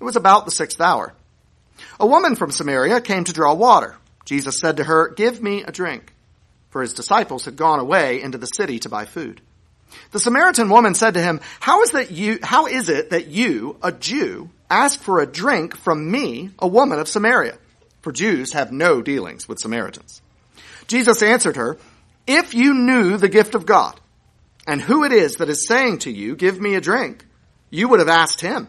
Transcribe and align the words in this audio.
It 0.00 0.04
was 0.04 0.16
about 0.16 0.44
the 0.44 0.50
sixth 0.50 0.80
hour. 0.80 1.12
A 2.00 2.06
woman 2.06 2.36
from 2.36 2.50
Samaria 2.50 3.00
came 3.00 3.24
to 3.24 3.32
draw 3.32 3.54
water. 3.54 3.96
Jesus 4.24 4.58
said 4.60 4.76
to 4.76 4.84
her, 4.84 5.08
Give 5.08 5.42
me 5.42 5.62
a 5.62 5.72
drink. 5.72 6.12
For 6.70 6.82
his 6.82 6.92
disciples 6.92 7.44
had 7.44 7.56
gone 7.56 7.80
away 7.80 8.20
into 8.20 8.38
the 8.38 8.46
city 8.46 8.78
to 8.80 8.88
buy 8.88 9.06
food. 9.06 9.40
The 10.12 10.20
Samaritan 10.20 10.68
woman 10.68 10.94
said 10.94 11.14
to 11.14 11.22
him, 11.22 11.40
How 11.60 11.82
is 11.82 11.92
that 11.92 12.10
you, 12.10 12.38
how 12.42 12.66
is 12.66 12.88
it 12.88 13.10
that 13.10 13.28
you, 13.28 13.76
a 13.82 13.90
Jew, 13.90 14.50
ask 14.70 15.00
for 15.00 15.20
a 15.20 15.26
drink 15.26 15.76
from 15.76 16.10
me, 16.10 16.50
a 16.58 16.68
woman 16.68 16.98
of 16.98 17.08
Samaria? 17.08 17.56
For 18.02 18.12
Jews 18.12 18.52
have 18.52 18.70
no 18.70 19.02
dealings 19.02 19.48
with 19.48 19.58
Samaritans. 19.58 20.20
Jesus 20.86 21.22
answered 21.22 21.56
her, 21.56 21.78
If 22.26 22.54
you 22.54 22.74
knew 22.74 23.16
the 23.16 23.28
gift 23.28 23.54
of 23.54 23.66
God, 23.66 23.98
and 24.66 24.80
who 24.80 25.04
it 25.04 25.12
is 25.12 25.36
that 25.36 25.48
is 25.48 25.66
saying 25.66 26.00
to 26.00 26.12
you, 26.12 26.36
Give 26.36 26.60
me 26.60 26.74
a 26.74 26.80
drink, 26.80 27.24
you 27.70 27.88
would 27.88 27.98
have 27.98 28.08
asked 28.08 28.40
him 28.40 28.68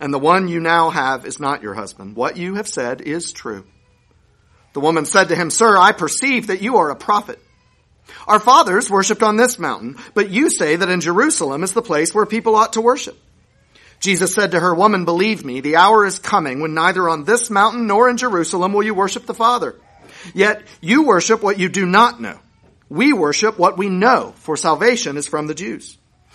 and 0.00 0.12
the 0.12 0.18
one 0.18 0.48
you 0.48 0.60
now 0.60 0.90
have 0.90 1.24
is 1.24 1.40
not 1.40 1.62
your 1.62 1.74
husband. 1.74 2.16
What 2.16 2.36
you 2.36 2.56
have 2.56 2.68
said 2.68 3.00
is 3.00 3.32
true. 3.32 3.64
The 4.74 4.80
woman 4.80 5.06
said 5.06 5.28
to 5.28 5.36
him, 5.36 5.50
Sir, 5.50 5.76
I 5.76 5.92
perceive 5.92 6.48
that 6.48 6.60
you 6.60 6.76
are 6.76 6.90
a 6.90 6.96
prophet. 6.96 7.38
Our 8.28 8.38
fathers 8.38 8.90
worshipped 8.90 9.22
on 9.22 9.36
this 9.36 9.58
mountain, 9.58 9.96
but 10.14 10.30
you 10.30 10.50
say 10.50 10.76
that 10.76 10.90
in 10.90 11.00
Jerusalem 11.00 11.62
is 11.62 11.72
the 11.72 11.82
place 11.82 12.14
where 12.14 12.26
people 12.26 12.56
ought 12.56 12.74
to 12.74 12.80
worship. 12.80 13.18
Jesus 14.00 14.34
said 14.34 14.50
to 14.50 14.60
her, 14.60 14.74
Woman, 14.74 15.04
believe 15.04 15.44
me, 15.44 15.60
the 15.60 15.76
hour 15.76 16.04
is 16.04 16.18
coming 16.18 16.60
when 16.60 16.74
neither 16.74 17.08
on 17.08 17.24
this 17.24 17.50
mountain 17.50 17.86
nor 17.86 18.08
in 18.08 18.18
Jerusalem 18.18 18.72
will 18.72 18.82
you 18.82 18.94
worship 18.94 19.26
the 19.26 19.34
Father. 19.34 19.74
Yet 20.34 20.62
you 20.80 21.04
worship 21.04 21.42
what 21.42 21.58
you 21.58 21.68
do 21.68 21.86
not 21.86 22.20
know. 22.20 22.38
We 22.88 23.12
worship 23.12 23.58
what 23.58 23.78
we 23.78 23.88
know, 23.88 24.34
for 24.36 24.56
salvation 24.56 25.16
is 25.16 25.26
from 25.26 25.46
the 25.46 25.54
Jews. 25.54 25.96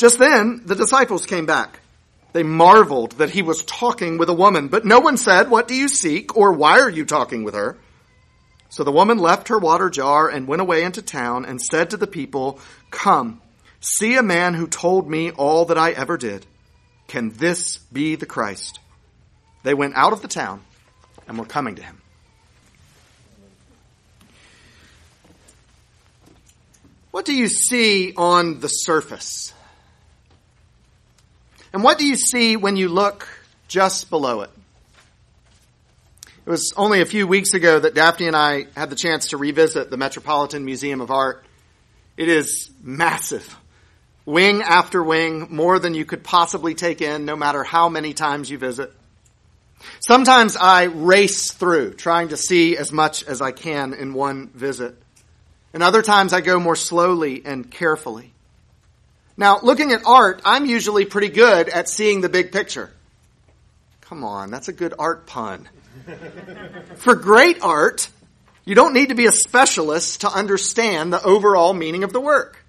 Just 0.00 0.18
then, 0.18 0.62
the 0.64 0.74
disciples 0.74 1.26
came 1.26 1.44
back. 1.44 1.78
They 2.32 2.42
marveled 2.42 3.18
that 3.18 3.28
he 3.28 3.42
was 3.42 3.62
talking 3.66 4.16
with 4.16 4.30
a 4.30 4.34
woman, 4.34 4.68
but 4.68 4.86
no 4.86 4.98
one 4.98 5.18
said, 5.18 5.50
What 5.50 5.68
do 5.68 5.74
you 5.74 5.88
seek? 5.88 6.38
or 6.38 6.54
Why 6.54 6.80
are 6.80 6.88
you 6.88 7.04
talking 7.04 7.44
with 7.44 7.52
her? 7.52 7.76
So 8.70 8.82
the 8.82 8.92
woman 8.92 9.18
left 9.18 9.48
her 9.48 9.58
water 9.58 9.90
jar 9.90 10.30
and 10.30 10.48
went 10.48 10.62
away 10.62 10.84
into 10.84 11.02
town 11.02 11.44
and 11.44 11.60
said 11.60 11.90
to 11.90 11.98
the 11.98 12.06
people, 12.06 12.60
Come, 12.90 13.42
see 13.80 14.16
a 14.16 14.22
man 14.22 14.54
who 14.54 14.68
told 14.68 15.06
me 15.06 15.32
all 15.32 15.66
that 15.66 15.76
I 15.76 15.90
ever 15.90 16.16
did. 16.16 16.46
Can 17.06 17.32
this 17.32 17.76
be 17.92 18.14
the 18.14 18.24
Christ? 18.24 18.80
They 19.64 19.74
went 19.74 19.96
out 19.96 20.14
of 20.14 20.22
the 20.22 20.28
town 20.28 20.62
and 21.28 21.38
were 21.38 21.44
coming 21.44 21.74
to 21.74 21.82
him. 21.82 22.00
What 27.10 27.26
do 27.26 27.34
you 27.34 27.50
see 27.50 28.14
on 28.16 28.60
the 28.60 28.68
surface? 28.68 29.52
And 31.72 31.82
what 31.82 31.98
do 31.98 32.06
you 32.06 32.16
see 32.16 32.56
when 32.56 32.76
you 32.76 32.88
look 32.88 33.28
just 33.68 34.10
below 34.10 34.42
it? 34.42 34.50
It 36.46 36.50
was 36.50 36.72
only 36.76 37.00
a 37.00 37.06
few 37.06 37.26
weeks 37.26 37.54
ago 37.54 37.78
that 37.78 37.94
Daphne 37.94 38.26
and 38.26 38.34
I 38.34 38.66
had 38.74 38.90
the 38.90 38.96
chance 38.96 39.28
to 39.28 39.36
revisit 39.36 39.90
the 39.90 39.96
Metropolitan 39.96 40.64
Museum 40.64 41.00
of 41.00 41.10
Art. 41.10 41.44
It 42.16 42.28
is 42.28 42.70
massive. 42.82 43.56
Wing 44.26 44.62
after 44.62 45.02
wing, 45.02 45.48
more 45.50 45.78
than 45.78 45.94
you 45.94 46.04
could 46.04 46.24
possibly 46.24 46.74
take 46.74 47.02
in, 47.02 47.24
no 47.24 47.36
matter 47.36 47.62
how 47.62 47.88
many 47.88 48.14
times 48.14 48.50
you 48.50 48.58
visit. 48.58 48.92
Sometimes 50.00 50.56
I 50.56 50.84
race 50.84 51.52
through, 51.52 51.94
trying 51.94 52.28
to 52.28 52.36
see 52.36 52.76
as 52.76 52.90
much 52.90 53.22
as 53.24 53.40
I 53.40 53.52
can 53.52 53.94
in 53.94 54.12
one 54.12 54.48
visit. 54.48 55.00
And 55.72 55.82
other 55.82 56.02
times 56.02 56.32
I 56.32 56.40
go 56.40 56.58
more 56.58 56.76
slowly 56.76 57.42
and 57.44 57.70
carefully. 57.70 58.32
Now, 59.40 59.58
looking 59.62 59.92
at 59.92 60.02
art, 60.04 60.42
I'm 60.44 60.66
usually 60.66 61.06
pretty 61.06 61.30
good 61.30 61.70
at 61.70 61.88
seeing 61.88 62.20
the 62.20 62.28
big 62.28 62.52
picture. 62.52 62.90
Come 64.02 64.22
on, 64.22 64.50
that's 64.50 64.68
a 64.68 64.72
good 64.72 64.92
art 64.98 65.26
pun. 65.26 65.66
For 66.96 67.14
great 67.14 67.62
art, 67.62 68.10
you 68.66 68.74
don't 68.74 68.92
need 68.92 69.08
to 69.08 69.14
be 69.14 69.24
a 69.24 69.32
specialist 69.32 70.20
to 70.20 70.28
understand 70.30 71.10
the 71.10 71.24
overall 71.24 71.72
meaning 71.72 72.04
of 72.04 72.12
the 72.12 72.20
work. 72.20 72.62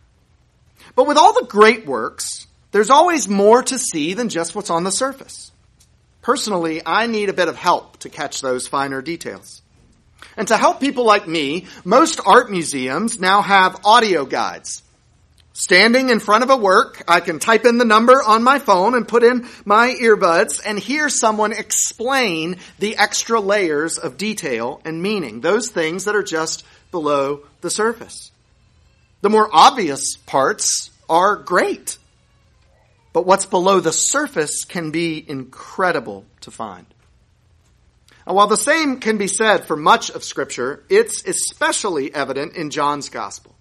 But 0.95 1.07
with 1.07 1.17
all 1.17 1.33
the 1.33 1.45
great 1.45 1.85
works, 1.85 2.47
there's 2.71 2.89
always 2.89 3.27
more 3.27 3.61
to 3.63 3.77
see 3.77 4.13
than 4.13 4.29
just 4.29 4.55
what's 4.55 4.69
on 4.69 4.85
the 4.85 4.93
surface. 4.93 5.51
Personally, 6.21 6.81
I 6.85 7.05
need 7.05 7.27
a 7.27 7.33
bit 7.33 7.49
of 7.49 7.57
help 7.57 7.97
to 7.97 8.09
catch 8.09 8.39
those 8.39 8.65
finer 8.65 9.01
details. 9.01 9.61
And 10.37 10.47
to 10.47 10.55
help 10.55 10.79
people 10.79 11.03
like 11.03 11.27
me, 11.27 11.65
most 11.83 12.21
art 12.25 12.49
museums 12.49 13.19
now 13.19 13.41
have 13.41 13.85
audio 13.85 14.23
guides 14.23 14.83
Standing 15.53 16.09
in 16.09 16.21
front 16.21 16.43
of 16.43 16.49
a 16.49 16.55
work, 16.55 17.03
I 17.09 17.19
can 17.19 17.37
type 17.37 17.65
in 17.65 17.77
the 17.77 17.85
number 17.85 18.23
on 18.23 18.41
my 18.41 18.59
phone 18.59 18.95
and 18.95 19.07
put 19.07 19.23
in 19.23 19.47
my 19.65 19.89
earbuds 20.01 20.61
and 20.65 20.79
hear 20.79 21.09
someone 21.09 21.51
explain 21.51 22.55
the 22.79 22.95
extra 22.95 23.39
layers 23.39 23.97
of 23.97 24.17
detail 24.17 24.81
and 24.85 25.03
meaning, 25.03 25.41
those 25.41 25.69
things 25.69 26.05
that 26.05 26.15
are 26.15 26.23
just 26.23 26.63
below 26.89 27.41
the 27.59 27.69
surface. 27.69 28.31
The 29.19 29.29
more 29.29 29.49
obvious 29.51 30.15
parts 30.25 30.89
are 31.09 31.35
great, 31.35 31.97
but 33.11 33.25
what's 33.25 33.45
below 33.45 33.81
the 33.81 33.91
surface 33.91 34.63
can 34.63 34.91
be 34.91 35.23
incredible 35.27 36.25
to 36.41 36.51
find. 36.51 36.85
And 38.25 38.37
while 38.37 38.47
the 38.47 38.55
same 38.55 39.01
can 39.01 39.17
be 39.17 39.27
said 39.27 39.65
for 39.65 39.75
much 39.75 40.09
of 40.11 40.23
Scripture, 40.23 40.83
it's 40.89 41.25
especially 41.25 42.13
evident 42.13 42.55
in 42.55 42.69
John's 42.69 43.09
Gospel. 43.09 43.53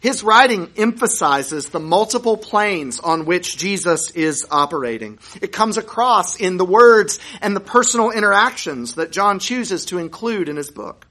His 0.00 0.22
writing 0.22 0.70
emphasizes 0.76 1.68
the 1.68 1.80
multiple 1.80 2.36
planes 2.36 3.00
on 3.00 3.24
which 3.24 3.56
Jesus 3.56 4.10
is 4.12 4.46
operating. 4.50 5.18
It 5.42 5.52
comes 5.52 5.76
across 5.76 6.36
in 6.36 6.56
the 6.56 6.64
words 6.64 7.18
and 7.40 7.56
the 7.56 7.60
personal 7.60 8.10
interactions 8.10 8.94
that 8.94 9.10
John 9.10 9.40
chooses 9.40 9.86
to 9.86 9.98
include 9.98 10.48
in 10.48 10.56
his 10.56 10.70
book. 10.70 11.06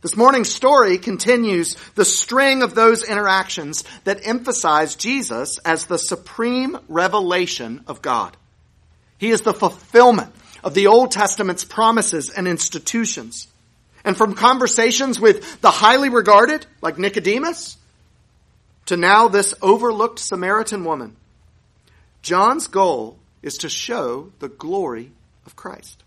This 0.00 0.16
morning's 0.16 0.52
story 0.52 0.98
continues 0.98 1.76
the 1.94 2.04
string 2.04 2.62
of 2.62 2.74
those 2.74 3.04
interactions 3.04 3.84
that 4.04 4.26
emphasize 4.26 4.96
Jesus 4.96 5.58
as 5.64 5.86
the 5.86 5.98
supreme 5.98 6.78
revelation 6.88 7.84
of 7.86 8.02
God. 8.02 8.36
He 9.16 9.30
is 9.30 9.40
the 9.40 9.54
fulfillment 9.54 10.34
of 10.62 10.74
the 10.74 10.88
Old 10.88 11.10
Testament's 11.10 11.64
promises 11.64 12.28
and 12.28 12.46
institutions. 12.46 13.48
And 14.04 14.16
from 14.16 14.34
conversations 14.34 15.18
with 15.18 15.60
the 15.62 15.70
highly 15.70 16.10
regarded, 16.10 16.66
like 16.82 16.98
Nicodemus, 16.98 17.78
to 18.86 18.96
now 18.96 19.28
this 19.28 19.54
overlooked 19.62 20.18
Samaritan 20.18 20.84
woman, 20.84 21.16
John's 22.22 22.68
goal 22.68 23.18
is 23.42 23.58
to 23.58 23.68
show 23.68 24.32
the 24.40 24.48
glory 24.48 25.10
of 25.46 25.56
Christ. 25.56 26.02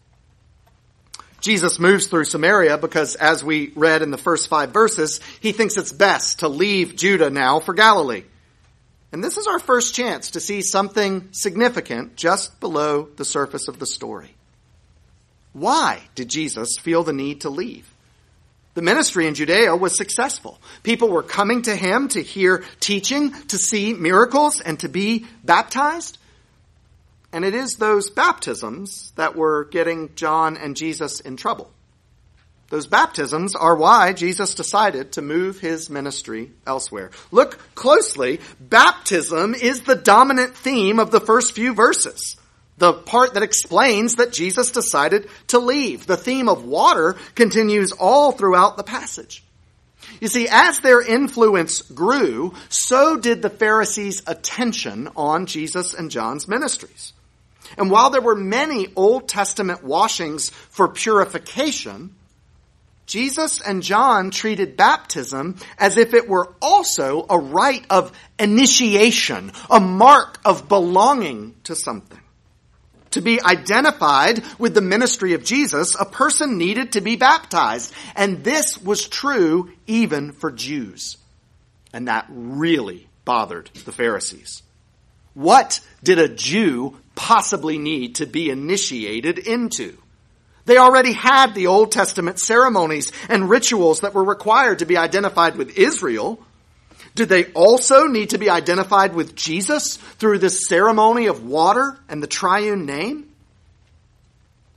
Jesus 1.39 1.79
moves 1.79 2.07
through 2.07 2.25
Samaria 2.25 2.77
because, 2.77 3.15
as 3.15 3.43
we 3.43 3.71
read 3.75 4.01
in 4.01 4.11
the 4.11 4.17
first 4.17 4.47
five 4.47 4.71
verses, 4.71 5.19
he 5.39 5.51
thinks 5.51 5.77
it's 5.77 5.91
best 5.91 6.39
to 6.39 6.47
leave 6.47 6.95
Judah 6.95 7.29
now 7.29 7.59
for 7.59 7.73
Galilee. 7.73 8.23
And 9.11 9.23
this 9.23 9.37
is 9.37 9.47
our 9.47 9.59
first 9.59 9.93
chance 9.93 10.31
to 10.31 10.39
see 10.39 10.61
something 10.61 11.29
significant 11.31 12.15
just 12.15 12.59
below 12.59 13.07
the 13.15 13.25
surface 13.25 13.67
of 13.67 13.79
the 13.79 13.85
story. 13.85 14.36
Why 15.57 16.01
did 16.13 16.29
Jesus 16.29 16.77
feel 16.77 17.03
the 17.03 17.13
need 17.13 17.41
to 17.41 17.49
leave? 17.49 17.91
The 18.75 18.83
ministry 18.83 19.25
in 19.25 19.33
Judea 19.33 19.75
was 19.75 19.97
successful. 19.97 20.59
People 20.83 21.09
were 21.09 21.23
coming 21.23 21.63
to 21.63 21.75
him 21.75 22.09
to 22.09 22.21
hear 22.21 22.63
teaching, 22.79 23.31
to 23.47 23.57
see 23.57 23.93
miracles, 23.93 24.61
and 24.61 24.79
to 24.81 24.87
be 24.87 25.25
baptized. 25.43 26.19
And 27.33 27.43
it 27.43 27.55
is 27.55 27.73
those 27.73 28.11
baptisms 28.11 29.11
that 29.15 29.35
were 29.35 29.65
getting 29.65 30.13
John 30.13 30.57
and 30.57 30.77
Jesus 30.77 31.21
in 31.21 31.37
trouble. 31.37 31.71
Those 32.69 32.85
baptisms 32.85 33.55
are 33.55 33.75
why 33.75 34.13
Jesus 34.13 34.53
decided 34.53 35.13
to 35.13 35.23
move 35.23 35.59
his 35.59 35.89
ministry 35.89 36.51
elsewhere. 36.67 37.09
Look 37.31 37.57
closely. 37.73 38.41
Baptism 38.59 39.55
is 39.55 39.81
the 39.81 39.95
dominant 39.95 40.55
theme 40.55 40.99
of 40.99 41.09
the 41.09 41.19
first 41.19 41.53
few 41.53 41.73
verses 41.73 42.37
the 42.77 42.93
part 42.93 43.33
that 43.33 43.43
explains 43.43 44.15
that 44.15 44.31
Jesus 44.31 44.71
decided 44.71 45.27
to 45.47 45.59
leave. 45.59 46.05
The 46.05 46.17
theme 46.17 46.47
of 46.47 46.63
water 46.63 47.15
continues 47.35 47.91
all 47.91 48.31
throughout 48.31 48.77
the 48.77 48.83
passage. 48.83 49.43
You 50.21 50.27
see, 50.27 50.47
as 50.49 50.79
their 50.79 51.01
influence 51.01 51.81
grew, 51.81 52.53
so 52.69 53.17
did 53.17 53.41
the 53.41 53.49
Pharisees' 53.49 54.23
attention 54.25 55.09
on 55.15 55.45
Jesus 55.45 55.93
and 55.93 56.09
John's 56.09 56.47
ministries. 56.47 57.13
And 57.77 57.91
while 57.91 58.09
there 58.09 58.21
were 58.21 58.35
many 58.35 58.87
Old 58.95 59.27
Testament 59.27 59.83
washings 59.83 60.49
for 60.49 60.87
purification, 60.87 62.15
Jesus 63.05 63.61
and 63.61 63.83
John 63.83 64.31
treated 64.31 64.77
baptism 64.77 65.57
as 65.77 65.97
if 65.97 66.13
it 66.13 66.29
were 66.29 66.53
also 66.61 67.25
a 67.29 67.37
rite 67.37 67.85
of 67.89 68.11
initiation, 68.39 69.51
a 69.69 69.79
mark 69.79 70.39
of 70.45 70.67
belonging 70.67 71.55
to 71.63 71.75
something. 71.75 72.19
To 73.11 73.21
be 73.21 73.41
identified 73.41 74.43
with 74.59 74.73
the 74.73 74.81
ministry 74.81 75.33
of 75.33 75.43
Jesus, 75.43 75.95
a 75.99 76.05
person 76.05 76.57
needed 76.57 76.93
to 76.93 77.01
be 77.01 77.15
baptized. 77.15 77.93
And 78.15 78.43
this 78.43 78.77
was 78.77 79.07
true 79.07 79.71
even 79.87 80.31
for 80.31 80.51
Jews. 80.51 81.17
And 81.93 82.07
that 82.07 82.25
really 82.29 83.07
bothered 83.25 83.69
the 83.85 83.91
Pharisees. 83.91 84.61
What 85.33 85.79
did 86.03 86.19
a 86.19 86.27
Jew 86.27 86.97
possibly 87.15 87.77
need 87.77 88.15
to 88.15 88.25
be 88.25 88.49
initiated 88.49 89.37
into? 89.37 89.97
They 90.65 90.77
already 90.77 91.13
had 91.13 91.53
the 91.53 91.67
Old 91.67 91.93
Testament 91.93 92.39
ceremonies 92.39 93.11
and 93.29 93.49
rituals 93.49 94.01
that 94.01 94.13
were 94.13 94.23
required 94.23 94.79
to 94.79 94.85
be 94.85 94.97
identified 94.97 95.55
with 95.55 95.77
Israel. 95.77 96.45
Did 97.17 97.29
they 97.29 97.45
also 97.53 98.05
need 98.05 98.29
to 98.29 98.37
be 98.37 98.47
identified 98.47 99.15
with 99.15 99.35
Jesus 99.35 99.97
through 100.19 100.37
this 100.37 100.67
ceremony 100.67 101.25
of 101.25 101.43
water 101.43 101.97
and 102.07 102.21
the 102.21 102.27
triune 102.27 102.85
name? 102.85 103.27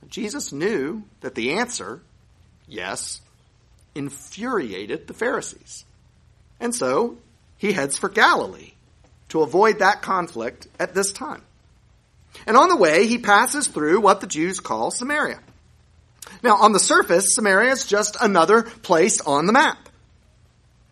Jesus 0.09 0.51
knew 0.51 1.03
that 1.19 1.35
the 1.35 1.53
answer, 1.53 2.01
yes, 2.67 3.21
infuriated 3.93 5.05
the 5.05 5.13
Pharisees. 5.13 5.85
And 6.59 6.73
so 6.73 7.17
he 7.59 7.73
heads 7.73 7.99
for 7.99 8.09
Galilee 8.09 8.71
to 9.29 9.43
avoid 9.43 9.77
that 9.77 10.01
conflict 10.01 10.67
at 10.79 10.95
this 10.95 11.11
time. 11.11 11.43
And 12.47 12.57
on 12.57 12.69
the 12.69 12.75
way, 12.75 13.05
he 13.05 13.19
passes 13.19 13.67
through 13.67 14.01
what 14.01 14.19
the 14.19 14.25
Jews 14.25 14.59
call 14.59 14.89
Samaria. 14.89 15.39
Now, 16.41 16.55
on 16.55 16.71
the 16.71 16.79
surface, 16.79 17.35
Samaria 17.35 17.73
is 17.73 17.85
just 17.85 18.17
another 18.19 18.63
place 18.63 19.21
on 19.21 19.45
the 19.45 19.53
map. 19.53 19.77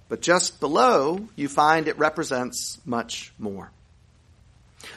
But 0.10 0.22
just 0.22 0.60
below, 0.60 1.28
you 1.36 1.48
find 1.48 1.88
it 1.88 2.00
represents 2.00 2.80
much 2.86 3.32
more. 3.38 3.72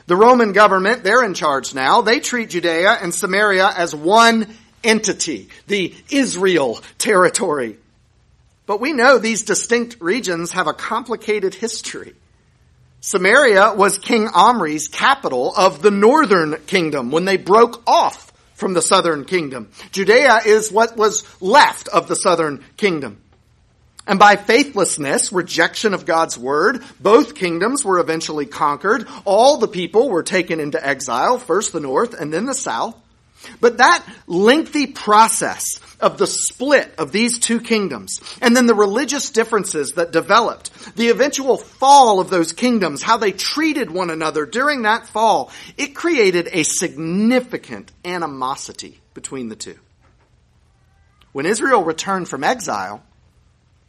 The 0.07 0.17
Roman 0.17 0.53
government, 0.53 1.05
they're 1.05 1.25
in 1.25 1.35
charge 1.35 1.75
now. 1.75 2.01
They 2.01 2.19
treat 2.19 2.51
Judea 2.51 2.99
and 3.01 3.15
Samaria 3.15 3.69
as 3.69 3.95
one 3.95 4.47
entity, 4.83 5.49
the 5.67 5.95
Israel 6.11 6.81
territory. 6.99 7.77
But 8.67 8.81
we 8.81 8.93
know 8.93 9.19
these 9.19 9.43
distinct 9.43 9.97
regions 10.01 10.53
have 10.53 10.67
a 10.67 10.73
complicated 10.73 11.55
history. 11.55 12.15
Samaria 13.01 13.75
was 13.75 13.99
King 13.99 14.29
Omri's 14.29 14.89
capital 14.89 15.53
of 15.55 15.83
the 15.83 15.91
northern 15.91 16.57
kingdom 16.67 17.11
when 17.11 17.25
they 17.25 17.37
broke 17.37 17.83
off 17.87 18.33
from 18.55 18.75
the 18.75 18.83
southern 18.83 19.25
kingdom. 19.25 19.71
Judea 19.91 20.43
is 20.47 20.71
what 20.71 20.97
was 20.97 21.25
left 21.43 21.89
of 21.89 22.07
the 22.07 22.15
southern 22.15 22.65
kingdom. 22.77 23.22
And 24.13 24.19
by 24.19 24.37
faithlessness, 24.37 25.33
rejection 25.33 25.95
of 25.95 26.05
God's 26.05 26.37
word, 26.37 26.83
both 27.01 27.35
kingdoms 27.35 27.83
were 27.83 27.99
eventually 27.99 28.45
conquered. 28.45 29.09
All 29.25 29.57
the 29.57 29.67
people 29.67 30.11
were 30.11 30.23
taken 30.23 30.61
into 30.61 30.87
exile, 30.87 31.39
first 31.39 31.73
the 31.73 31.81
north 31.81 32.13
and 32.13 32.31
then 32.31 32.45
the 32.45 32.55
south. 32.55 32.95
But 33.59 33.79
that 33.79 34.05
lengthy 34.27 34.87
process 34.87 35.81
of 35.99 36.19
the 36.19 36.27
split 36.27 36.95
of 36.99 37.11
these 37.11 37.39
two 37.39 37.59
kingdoms, 37.59 38.21
and 38.43 38.55
then 38.55 38.67
the 38.67 38.75
religious 38.75 39.31
differences 39.31 39.93
that 39.93 40.13
developed, 40.13 40.95
the 40.95 41.09
eventual 41.09 41.57
fall 41.57 42.21
of 42.21 42.29
those 42.29 42.53
kingdoms, 42.53 43.01
how 43.01 43.17
they 43.17 43.33
treated 43.33 43.91
one 43.91 44.11
another 44.11 44.45
during 44.45 44.83
that 44.83 45.07
fall, 45.07 45.51
it 45.79 45.95
created 45.95 46.51
a 46.53 46.65
significant 46.65 47.91
animosity 48.05 49.01
between 49.15 49.49
the 49.49 49.57
two. 49.57 49.79
When 51.33 51.47
Israel 51.47 51.83
returned 51.83 52.29
from 52.29 52.45
exile, 52.45 53.03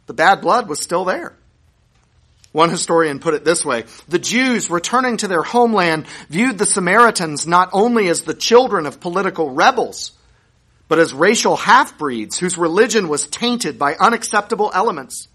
the 0.06 0.14
bad 0.14 0.40
blood 0.40 0.68
was 0.68 0.80
still 0.80 1.04
there. 1.04 1.34
One 2.52 2.70
historian 2.70 3.18
put 3.18 3.34
it 3.34 3.44
this 3.44 3.64
way 3.64 3.84
The 4.08 4.18
Jews 4.18 4.70
returning 4.70 5.16
to 5.18 5.28
their 5.28 5.42
homeland 5.42 6.06
viewed 6.28 6.56
the 6.56 6.66
Samaritans 6.66 7.46
not 7.46 7.70
only 7.72 8.08
as 8.08 8.22
the 8.22 8.34
children 8.34 8.86
of 8.86 9.00
political 9.00 9.50
rebels, 9.50 10.12
but 10.86 10.98
as 11.00 11.12
racial 11.12 11.56
half 11.56 11.98
breeds 11.98 12.38
whose 12.38 12.56
religion 12.56 13.08
was 13.08 13.26
tainted 13.26 13.78
by 13.78 13.94
unacceptable 13.94 14.70
elements. 14.72 15.26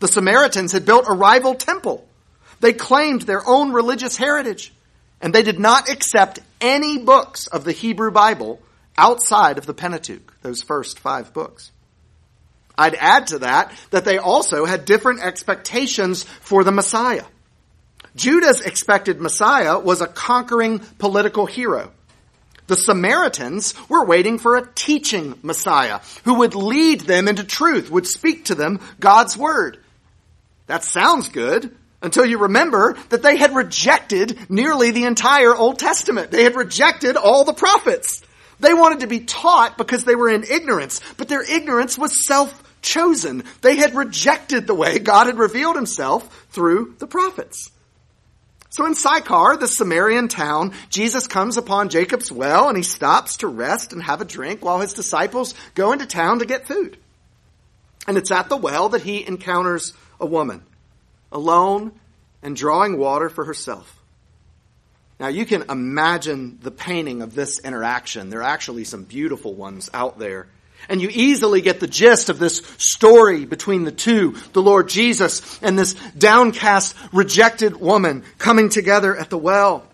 The 0.00 0.08
Samaritans 0.08 0.72
had 0.72 0.86
built 0.86 1.04
a 1.06 1.14
rival 1.14 1.54
temple. 1.54 2.08
They 2.60 2.72
claimed 2.72 3.22
their 3.22 3.46
own 3.46 3.72
religious 3.72 4.16
heritage, 4.16 4.72
and 5.20 5.34
they 5.34 5.42
did 5.42 5.58
not 5.58 5.90
accept 5.90 6.40
any 6.60 6.98
books 6.98 7.46
of 7.46 7.64
the 7.64 7.72
Hebrew 7.72 8.10
Bible 8.10 8.62
outside 8.96 9.58
of 9.58 9.66
the 9.66 9.74
Pentateuch, 9.74 10.40
those 10.40 10.62
first 10.62 10.98
five 10.98 11.34
books. 11.34 11.72
I'd 12.76 12.94
add 12.94 13.28
to 13.28 13.40
that 13.40 13.72
that 13.90 14.04
they 14.04 14.18
also 14.18 14.64
had 14.64 14.84
different 14.84 15.20
expectations 15.20 16.24
for 16.24 16.64
the 16.64 16.72
Messiah. 16.72 17.24
Judah's 18.16 18.60
expected 18.60 19.20
Messiah 19.20 19.78
was 19.78 20.00
a 20.00 20.06
conquering 20.06 20.78
political 20.98 21.46
hero. 21.46 21.90
The 22.66 22.76
Samaritans 22.76 23.74
were 23.88 24.04
waiting 24.04 24.38
for 24.38 24.56
a 24.56 24.66
teaching 24.74 25.38
Messiah 25.42 26.00
who 26.24 26.34
would 26.38 26.54
lead 26.54 27.02
them 27.02 27.28
into 27.28 27.44
truth, 27.44 27.90
would 27.90 28.06
speak 28.06 28.46
to 28.46 28.54
them 28.54 28.80
God's 28.98 29.36
word. 29.36 29.78
That 30.66 30.82
sounds 30.82 31.28
good 31.28 31.76
until 32.00 32.24
you 32.24 32.38
remember 32.38 32.96
that 33.10 33.22
they 33.22 33.36
had 33.36 33.54
rejected 33.54 34.38
nearly 34.48 34.92
the 34.92 35.04
entire 35.04 35.54
Old 35.54 35.78
Testament. 35.78 36.30
They 36.30 36.44
had 36.44 36.56
rejected 36.56 37.16
all 37.16 37.44
the 37.44 37.52
prophets. 37.52 38.22
They 38.60 38.72
wanted 38.72 39.00
to 39.00 39.06
be 39.08 39.20
taught 39.20 39.76
because 39.76 40.04
they 40.04 40.14
were 40.14 40.30
in 40.30 40.44
ignorance, 40.44 41.00
but 41.18 41.28
their 41.28 41.42
ignorance 41.42 41.98
was 41.98 42.26
self 42.26 42.62
chosen. 42.84 43.42
They 43.62 43.76
had 43.76 43.96
rejected 43.96 44.66
the 44.66 44.74
way 44.74 45.00
God 45.00 45.26
had 45.26 45.38
revealed 45.38 45.74
himself 45.74 46.46
through 46.50 46.94
the 47.00 47.08
prophets. 47.08 47.72
So 48.70 48.86
in 48.86 48.94
Sychar, 48.94 49.56
the 49.56 49.68
Samaritan 49.68 50.28
town, 50.28 50.72
Jesus 50.90 51.26
comes 51.28 51.56
upon 51.56 51.90
Jacob's 51.90 52.30
well 52.30 52.68
and 52.68 52.76
he 52.76 52.82
stops 52.82 53.38
to 53.38 53.48
rest 53.48 53.92
and 53.92 54.02
have 54.02 54.20
a 54.20 54.24
drink 54.24 54.64
while 54.64 54.80
his 54.80 54.94
disciples 54.94 55.54
go 55.74 55.92
into 55.92 56.06
town 56.06 56.40
to 56.40 56.44
get 56.44 56.66
food. 56.66 56.96
And 58.06 58.16
it's 58.16 58.32
at 58.32 58.48
the 58.48 58.56
well 58.56 58.88
that 58.90 59.02
he 59.02 59.26
encounters 59.26 59.94
a 60.20 60.26
woman, 60.26 60.62
alone 61.30 61.92
and 62.42 62.56
drawing 62.56 62.98
water 62.98 63.28
for 63.28 63.44
herself. 63.44 64.00
Now 65.20 65.28
you 65.28 65.46
can 65.46 65.70
imagine 65.70 66.58
the 66.60 66.72
painting 66.72 67.22
of 67.22 67.34
this 67.34 67.60
interaction. 67.60 68.28
There 68.28 68.40
are 68.40 68.42
actually 68.42 68.84
some 68.84 69.04
beautiful 69.04 69.54
ones 69.54 69.88
out 69.94 70.18
there 70.18 70.48
And 70.88 71.00
you 71.00 71.08
easily 71.10 71.60
get 71.60 71.80
the 71.80 71.86
gist 71.86 72.28
of 72.28 72.38
this 72.38 72.58
story 72.78 73.44
between 73.44 73.84
the 73.84 73.92
two, 73.92 74.36
the 74.52 74.62
Lord 74.62 74.88
Jesus 74.88 75.60
and 75.62 75.78
this 75.78 75.94
downcast, 76.16 76.94
rejected 77.12 77.76
woman 77.76 78.24
coming 78.38 78.68
together 78.68 79.16
at 79.16 79.30
the 79.30 79.38
well. 79.38 79.86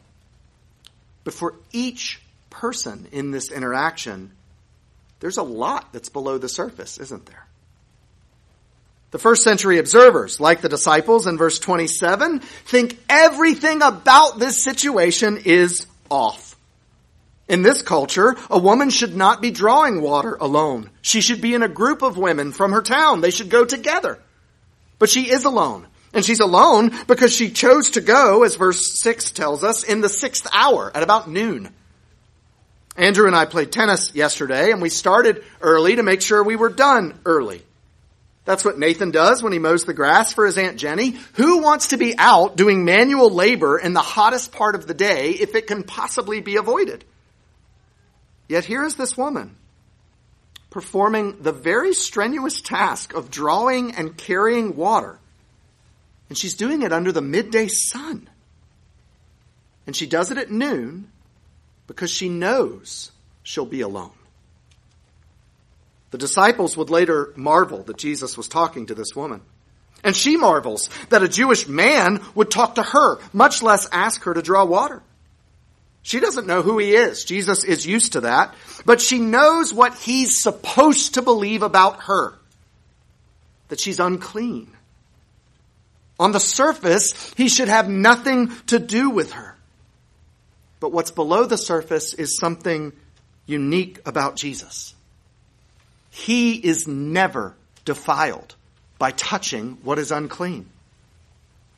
But 1.24 1.34
for 1.34 1.54
each 1.72 2.20
person 2.48 3.06
in 3.12 3.30
this 3.30 3.50
interaction, 3.50 4.32
there's 5.20 5.36
a 5.36 5.42
lot 5.42 5.92
that's 5.92 6.08
below 6.08 6.38
the 6.38 6.48
surface, 6.48 6.98
isn't 6.98 7.26
there? 7.26 7.46
The 9.10 9.18
first 9.18 9.42
century 9.42 9.78
observers, 9.78 10.38
like 10.40 10.60
the 10.60 10.68
disciples 10.68 11.26
in 11.26 11.36
verse 11.36 11.58
27, 11.58 12.40
think 12.40 12.96
everything 13.08 13.82
about 13.82 14.38
this 14.38 14.62
situation 14.62 15.42
is 15.44 15.86
off. 16.10 16.49
In 17.50 17.62
this 17.62 17.82
culture, 17.82 18.36
a 18.48 18.60
woman 18.60 18.90
should 18.90 19.16
not 19.16 19.42
be 19.42 19.50
drawing 19.50 20.02
water 20.02 20.36
alone. 20.40 20.88
She 21.02 21.20
should 21.20 21.40
be 21.40 21.52
in 21.52 21.64
a 21.64 21.68
group 21.68 22.00
of 22.00 22.16
women 22.16 22.52
from 22.52 22.70
her 22.70 22.80
town. 22.80 23.20
They 23.20 23.32
should 23.32 23.50
go 23.50 23.64
together. 23.64 24.20
But 25.00 25.10
she 25.10 25.28
is 25.28 25.44
alone. 25.44 25.88
And 26.14 26.24
she's 26.24 26.38
alone 26.38 26.92
because 27.08 27.34
she 27.34 27.50
chose 27.50 27.90
to 27.90 28.00
go, 28.00 28.44
as 28.44 28.54
verse 28.54 29.00
6 29.02 29.32
tells 29.32 29.64
us, 29.64 29.82
in 29.82 30.00
the 30.00 30.08
sixth 30.08 30.46
hour 30.52 30.92
at 30.94 31.02
about 31.02 31.28
noon. 31.28 31.70
Andrew 32.96 33.26
and 33.26 33.34
I 33.34 33.46
played 33.46 33.72
tennis 33.72 34.14
yesterday 34.14 34.70
and 34.70 34.80
we 34.80 34.88
started 34.88 35.42
early 35.60 35.96
to 35.96 36.04
make 36.04 36.22
sure 36.22 36.44
we 36.44 36.54
were 36.54 36.68
done 36.68 37.18
early. 37.26 37.62
That's 38.44 38.64
what 38.64 38.78
Nathan 38.78 39.10
does 39.10 39.42
when 39.42 39.52
he 39.52 39.58
mows 39.58 39.84
the 39.84 39.92
grass 39.94 40.32
for 40.32 40.46
his 40.46 40.56
Aunt 40.56 40.76
Jenny. 40.76 41.18
Who 41.34 41.62
wants 41.62 41.88
to 41.88 41.96
be 41.96 42.14
out 42.16 42.56
doing 42.56 42.84
manual 42.84 43.30
labor 43.30 43.76
in 43.76 43.92
the 43.92 44.00
hottest 44.00 44.52
part 44.52 44.76
of 44.76 44.86
the 44.86 44.94
day 44.94 45.30
if 45.30 45.56
it 45.56 45.66
can 45.66 45.82
possibly 45.82 46.40
be 46.40 46.54
avoided? 46.54 47.04
Yet 48.50 48.64
here 48.64 48.84
is 48.84 48.96
this 48.96 49.16
woman 49.16 49.54
performing 50.70 51.40
the 51.40 51.52
very 51.52 51.94
strenuous 51.94 52.60
task 52.60 53.14
of 53.14 53.30
drawing 53.30 53.94
and 53.94 54.16
carrying 54.16 54.74
water. 54.74 55.20
And 56.28 56.36
she's 56.36 56.54
doing 56.54 56.82
it 56.82 56.92
under 56.92 57.12
the 57.12 57.22
midday 57.22 57.68
sun. 57.68 58.28
And 59.86 59.94
she 59.94 60.08
does 60.08 60.32
it 60.32 60.38
at 60.38 60.50
noon 60.50 61.12
because 61.86 62.10
she 62.10 62.28
knows 62.28 63.12
she'll 63.44 63.66
be 63.66 63.82
alone. 63.82 64.10
The 66.10 66.18
disciples 66.18 66.76
would 66.76 66.90
later 66.90 67.32
marvel 67.36 67.84
that 67.84 67.98
Jesus 67.98 68.36
was 68.36 68.48
talking 68.48 68.86
to 68.86 68.96
this 68.96 69.14
woman. 69.14 69.42
And 70.02 70.16
she 70.16 70.36
marvels 70.36 70.90
that 71.10 71.22
a 71.22 71.28
Jewish 71.28 71.68
man 71.68 72.20
would 72.34 72.50
talk 72.50 72.74
to 72.74 72.82
her, 72.82 73.20
much 73.32 73.62
less 73.62 73.88
ask 73.92 74.24
her 74.24 74.34
to 74.34 74.42
draw 74.42 74.64
water. 74.64 75.04
She 76.02 76.20
doesn't 76.20 76.46
know 76.46 76.62
who 76.62 76.78
he 76.78 76.94
is. 76.94 77.24
Jesus 77.24 77.64
is 77.64 77.86
used 77.86 78.12
to 78.12 78.22
that. 78.22 78.54
But 78.84 79.00
she 79.00 79.18
knows 79.18 79.72
what 79.72 79.94
he's 79.94 80.42
supposed 80.42 81.14
to 81.14 81.22
believe 81.22 81.62
about 81.62 82.04
her. 82.04 82.34
That 83.68 83.80
she's 83.80 84.00
unclean. 84.00 84.70
On 86.18 86.32
the 86.32 86.40
surface, 86.40 87.32
he 87.36 87.48
should 87.48 87.68
have 87.68 87.88
nothing 87.88 88.52
to 88.66 88.78
do 88.78 89.10
with 89.10 89.32
her. 89.32 89.56
But 90.80 90.92
what's 90.92 91.10
below 91.10 91.44
the 91.44 91.58
surface 91.58 92.14
is 92.14 92.38
something 92.38 92.92
unique 93.46 94.00
about 94.06 94.36
Jesus. 94.36 94.94
He 96.10 96.54
is 96.54 96.88
never 96.88 97.54
defiled 97.84 98.54
by 98.98 99.12
touching 99.12 99.78
what 99.82 99.98
is 99.98 100.10
unclean. 100.10 100.68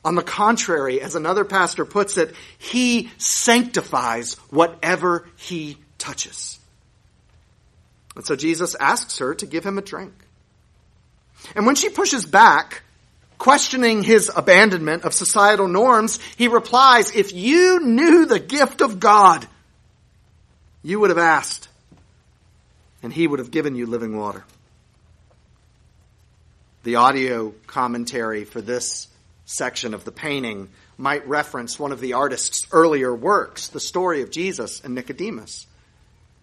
On 0.05 0.15
the 0.15 0.23
contrary, 0.23 1.01
as 1.01 1.15
another 1.15 1.45
pastor 1.45 1.85
puts 1.85 2.17
it, 2.17 2.35
he 2.57 3.09
sanctifies 3.17 4.35
whatever 4.49 5.27
he 5.37 5.77
touches. 5.97 6.59
And 8.15 8.25
so 8.25 8.35
Jesus 8.35 8.75
asks 8.79 9.19
her 9.19 9.33
to 9.35 9.45
give 9.45 9.63
him 9.63 9.77
a 9.77 9.81
drink. 9.81 10.13
And 11.55 11.65
when 11.65 11.75
she 11.75 11.89
pushes 11.89 12.25
back, 12.25 12.83
questioning 13.37 14.03
his 14.03 14.31
abandonment 14.33 15.03
of 15.03 15.13
societal 15.13 15.67
norms, 15.67 16.19
he 16.37 16.47
replies, 16.47 17.15
If 17.15 17.33
you 17.33 17.79
knew 17.79 18.25
the 18.25 18.39
gift 18.39 18.81
of 18.81 18.99
God, 18.99 19.47
you 20.83 20.99
would 20.99 21.09
have 21.09 21.17
asked, 21.17 21.69
and 23.01 23.11
he 23.11 23.25
would 23.25 23.39
have 23.39 23.51
given 23.51 23.75
you 23.75 23.85
living 23.85 24.17
water. 24.17 24.43
The 26.83 26.95
audio 26.97 27.53
commentary 27.67 28.43
for 28.43 28.61
this 28.61 29.07
section 29.45 29.93
of 29.93 30.05
the 30.05 30.11
painting 30.11 30.69
might 30.97 31.27
reference 31.27 31.79
one 31.79 31.91
of 31.91 31.99
the 31.99 32.13
artist's 32.13 32.67
earlier 32.71 33.13
works, 33.13 33.67
the 33.67 33.79
story 33.79 34.21
of 34.21 34.31
Jesus 34.31 34.81
and 34.81 34.95
Nicodemus. 34.95 35.67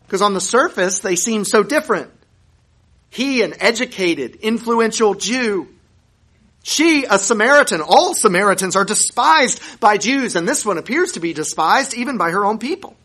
Because 0.05 0.23
on 0.23 0.35
the 0.35 0.41
surface, 0.41 0.99
they 0.99 1.17
seem 1.17 1.45
so 1.45 1.63
different. 1.63 2.11
He, 3.11 3.43
an 3.43 3.55
educated, 3.61 4.37
influential 4.37 5.15
Jew. 5.15 5.69
She, 6.63 7.05
a 7.05 7.19
Samaritan. 7.19 7.81
All 7.81 8.15
Samaritans 8.15 8.77
are 8.77 8.85
despised 8.85 9.61
by 9.81 9.99
Jews, 9.99 10.37
and 10.37 10.47
this 10.47 10.65
one 10.65 10.79
appears 10.79 11.13
to 11.13 11.21
be 11.21 11.33
despised 11.33 11.95
even 11.95 12.19
by 12.19 12.31
her 12.31 12.45
own 12.45 12.59
people. 12.59 12.97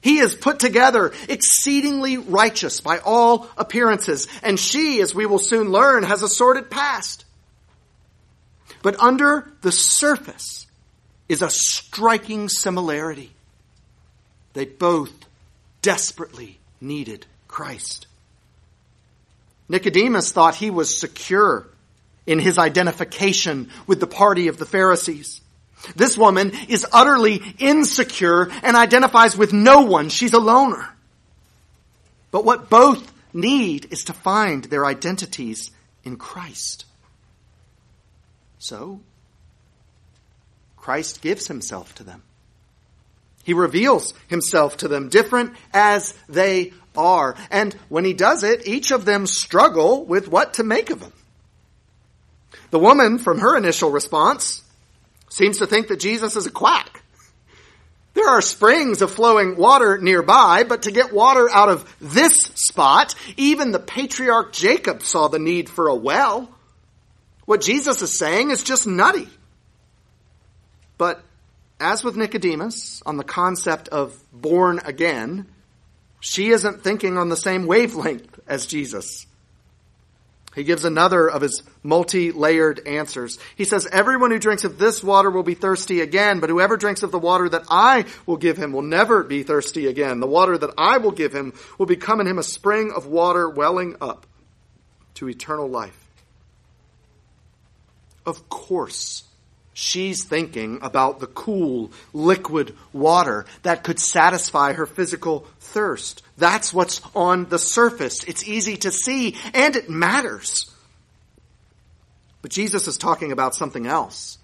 He 0.00 0.18
is 0.18 0.34
put 0.34 0.58
together 0.58 1.12
exceedingly 1.28 2.18
righteous 2.18 2.80
by 2.80 2.98
all 2.98 3.48
appearances, 3.56 4.26
and 4.42 4.58
she, 4.58 5.00
as 5.00 5.14
we 5.14 5.26
will 5.26 5.38
soon 5.38 5.70
learn, 5.70 6.02
has 6.02 6.22
a 6.22 6.28
sordid 6.28 6.70
past. 6.70 7.21
But 8.82 9.00
under 9.00 9.50
the 9.62 9.72
surface 9.72 10.66
is 11.28 11.40
a 11.40 11.50
striking 11.50 12.48
similarity. 12.48 13.30
They 14.52 14.66
both 14.66 15.12
desperately 15.80 16.58
needed 16.80 17.26
Christ. 17.48 18.06
Nicodemus 19.68 20.32
thought 20.32 20.56
he 20.56 20.70
was 20.70 20.98
secure 20.98 21.66
in 22.26 22.38
his 22.38 22.58
identification 22.58 23.70
with 23.86 24.00
the 24.00 24.06
party 24.06 24.48
of 24.48 24.58
the 24.58 24.66
Pharisees. 24.66 25.40
This 25.96 26.16
woman 26.16 26.52
is 26.68 26.86
utterly 26.92 27.42
insecure 27.58 28.50
and 28.62 28.76
identifies 28.76 29.36
with 29.36 29.52
no 29.52 29.82
one. 29.82 30.08
She's 30.08 30.34
a 30.34 30.38
loner. 30.38 30.88
But 32.30 32.44
what 32.44 32.70
both 32.70 33.12
need 33.34 33.92
is 33.92 34.04
to 34.04 34.12
find 34.12 34.64
their 34.64 34.84
identities 34.84 35.70
in 36.04 36.16
Christ. 36.16 36.84
So, 38.62 39.00
Christ 40.76 41.20
gives 41.20 41.48
himself 41.48 41.96
to 41.96 42.04
them. 42.04 42.22
He 43.42 43.54
reveals 43.54 44.14
himself 44.28 44.76
to 44.78 44.88
them, 44.88 45.08
different 45.08 45.56
as 45.74 46.14
they 46.28 46.72
are. 46.96 47.34
And 47.50 47.74
when 47.88 48.04
he 48.04 48.12
does 48.12 48.44
it, 48.44 48.68
each 48.68 48.92
of 48.92 49.04
them 49.04 49.26
struggle 49.26 50.04
with 50.04 50.28
what 50.28 50.54
to 50.54 50.62
make 50.62 50.90
of 50.90 51.00
him. 51.00 51.12
The 52.70 52.78
woman, 52.78 53.18
from 53.18 53.40
her 53.40 53.56
initial 53.56 53.90
response, 53.90 54.62
seems 55.28 55.58
to 55.58 55.66
think 55.66 55.88
that 55.88 55.98
Jesus 55.98 56.36
is 56.36 56.46
a 56.46 56.50
quack. 56.52 57.02
There 58.14 58.28
are 58.28 58.40
springs 58.40 59.02
of 59.02 59.10
flowing 59.10 59.56
water 59.56 59.98
nearby, 59.98 60.62
but 60.62 60.82
to 60.82 60.92
get 60.92 61.12
water 61.12 61.50
out 61.50 61.68
of 61.68 61.92
this 62.00 62.34
spot, 62.54 63.16
even 63.36 63.72
the 63.72 63.80
patriarch 63.80 64.52
Jacob 64.52 65.02
saw 65.02 65.26
the 65.26 65.40
need 65.40 65.68
for 65.68 65.88
a 65.88 65.96
well. 65.96 66.48
What 67.44 67.60
Jesus 67.60 68.02
is 68.02 68.18
saying 68.18 68.50
is 68.50 68.62
just 68.62 68.86
nutty. 68.86 69.28
But 70.98 71.22
as 71.80 72.04
with 72.04 72.16
Nicodemus, 72.16 73.02
on 73.04 73.16
the 73.16 73.24
concept 73.24 73.88
of 73.88 74.16
born 74.32 74.80
again, 74.84 75.46
she 76.20 76.50
isn't 76.50 76.82
thinking 76.82 77.18
on 77.18 77.28
the 77.28 77.36
same 77.36 77.66
wavelength 77.66 78.38
as 78.46 78.66
Jesus. 78.66 79.26
He 80.54 80.64
gives 80.64 80.84
another 80.84 81.28
of 81.28 81.40
his 81.40 81.62
multi-layered 81.82 82.86
answers. 82.86 83.38
He 83.56 83.64
says, 83.64 83.88
everyone 83.90 84.30
who 84.30 84.38
drinks 84.38 84.64
of 84.64 84.78
this 84.78 85.02
water 85.02 85.30
will 85.30 85.42
be 85.42 85.54
thirsty 85.54 86.00
again, 86.02 86.40
but 86.40 86.50
whoever 86.50 86.76
drinks 86.76 87.02
of 87.02 87.10
the 87.10 87.18
water 87.18 87.48
that 87.48 87.64
I 87.70 88.04
will 88.26 88.36
give 88.36 88.58
him 88.58 88.72
will 88.72 88.82
never 88.82 89.24
be 89.24 89.42
thirsty 89.42 89.86
again. 89.86 90.20
The 90.20 90.26
water 90.26 90.58
that 90.58 90.74
I 90.76 90.98
will 90.98 91.10
give 91.10 91.34
him 91.34 91.54
will 91.78 91.86
become 91.86 92.20
in 92.20 92.26
him 92.26 92.38
a 92.38 92.42
spring 92.42 92.92
of 92.94 93.06
water 93.06 93.48
welling 93.48 93.96
up 94.00 94.26
to 95.14 95.28
eternal 95.28 95.68
life. 95.68 96.01
Of 98.24 98.48
course, 98.48 99.24
she's 99.74 100.24
thinking 100.24 100.78
about 100.82 101.20
the 101.20 101.26
cool, 101.26 101.90
liquid 102.12 102.76
water 102.92 103.46
that 103.62 103.82
could 103.82 103.98
satisfy 103.98 104.74
her 104.74 104.86
physical 104.86 105.46
thirst. 105.60 106.22
That's 106.38 106.72
what's 106.72 107.00
on 107.14 107.48
the 107.48 107.58
surface. 107.58 108.24
It's 108.24 108.46
easy 108.46 108.76
to 108.78 108.90
see 108.90 109.36
and 109.54 109.74
it 109.76 109.88
matters. 109.88 110.70
But 112.42 112.50
Jesus 112.50 112.88
is 112.88 112.96
talking 112.96 113.32
about 113.32 113.54
something 113.54 113.86
else. 113.86 114.38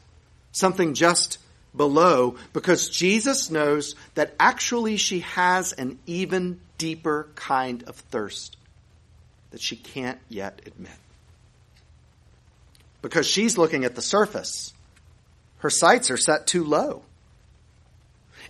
Something 0.52 0.94
just 0.94 1.38
below 1.76 2.37
because 2.52 2.88
Jesus 2.88 3.50
knows 3.50 3.94
that 4.14 4.35
actually 4.40 4.97
she 4.97 5.20
has 5.20 5.73
an 5.73 5.99
even 6.06 6.61
deeper 6.78 7.28
kind 7.35 7.82
of 7.85 7.97
thirst 7.97 8.56
that 9.50 9.61
she 9.61 9.76
can't 9.76 10.18
yet 10.28 10.61
admit. 10.66 10.92
Because 13.02 13.26
she's 13.26 13.57
looking 13.57 13.85
at 13.85 13.95
the 13.95 14.02
surface. 14.02 14.73
Her 15.59 15.71
sights 15.71 16.11
are 16.11 16.17
set 16.17 16.47
too 16.47 16.64
low 16.64 17.02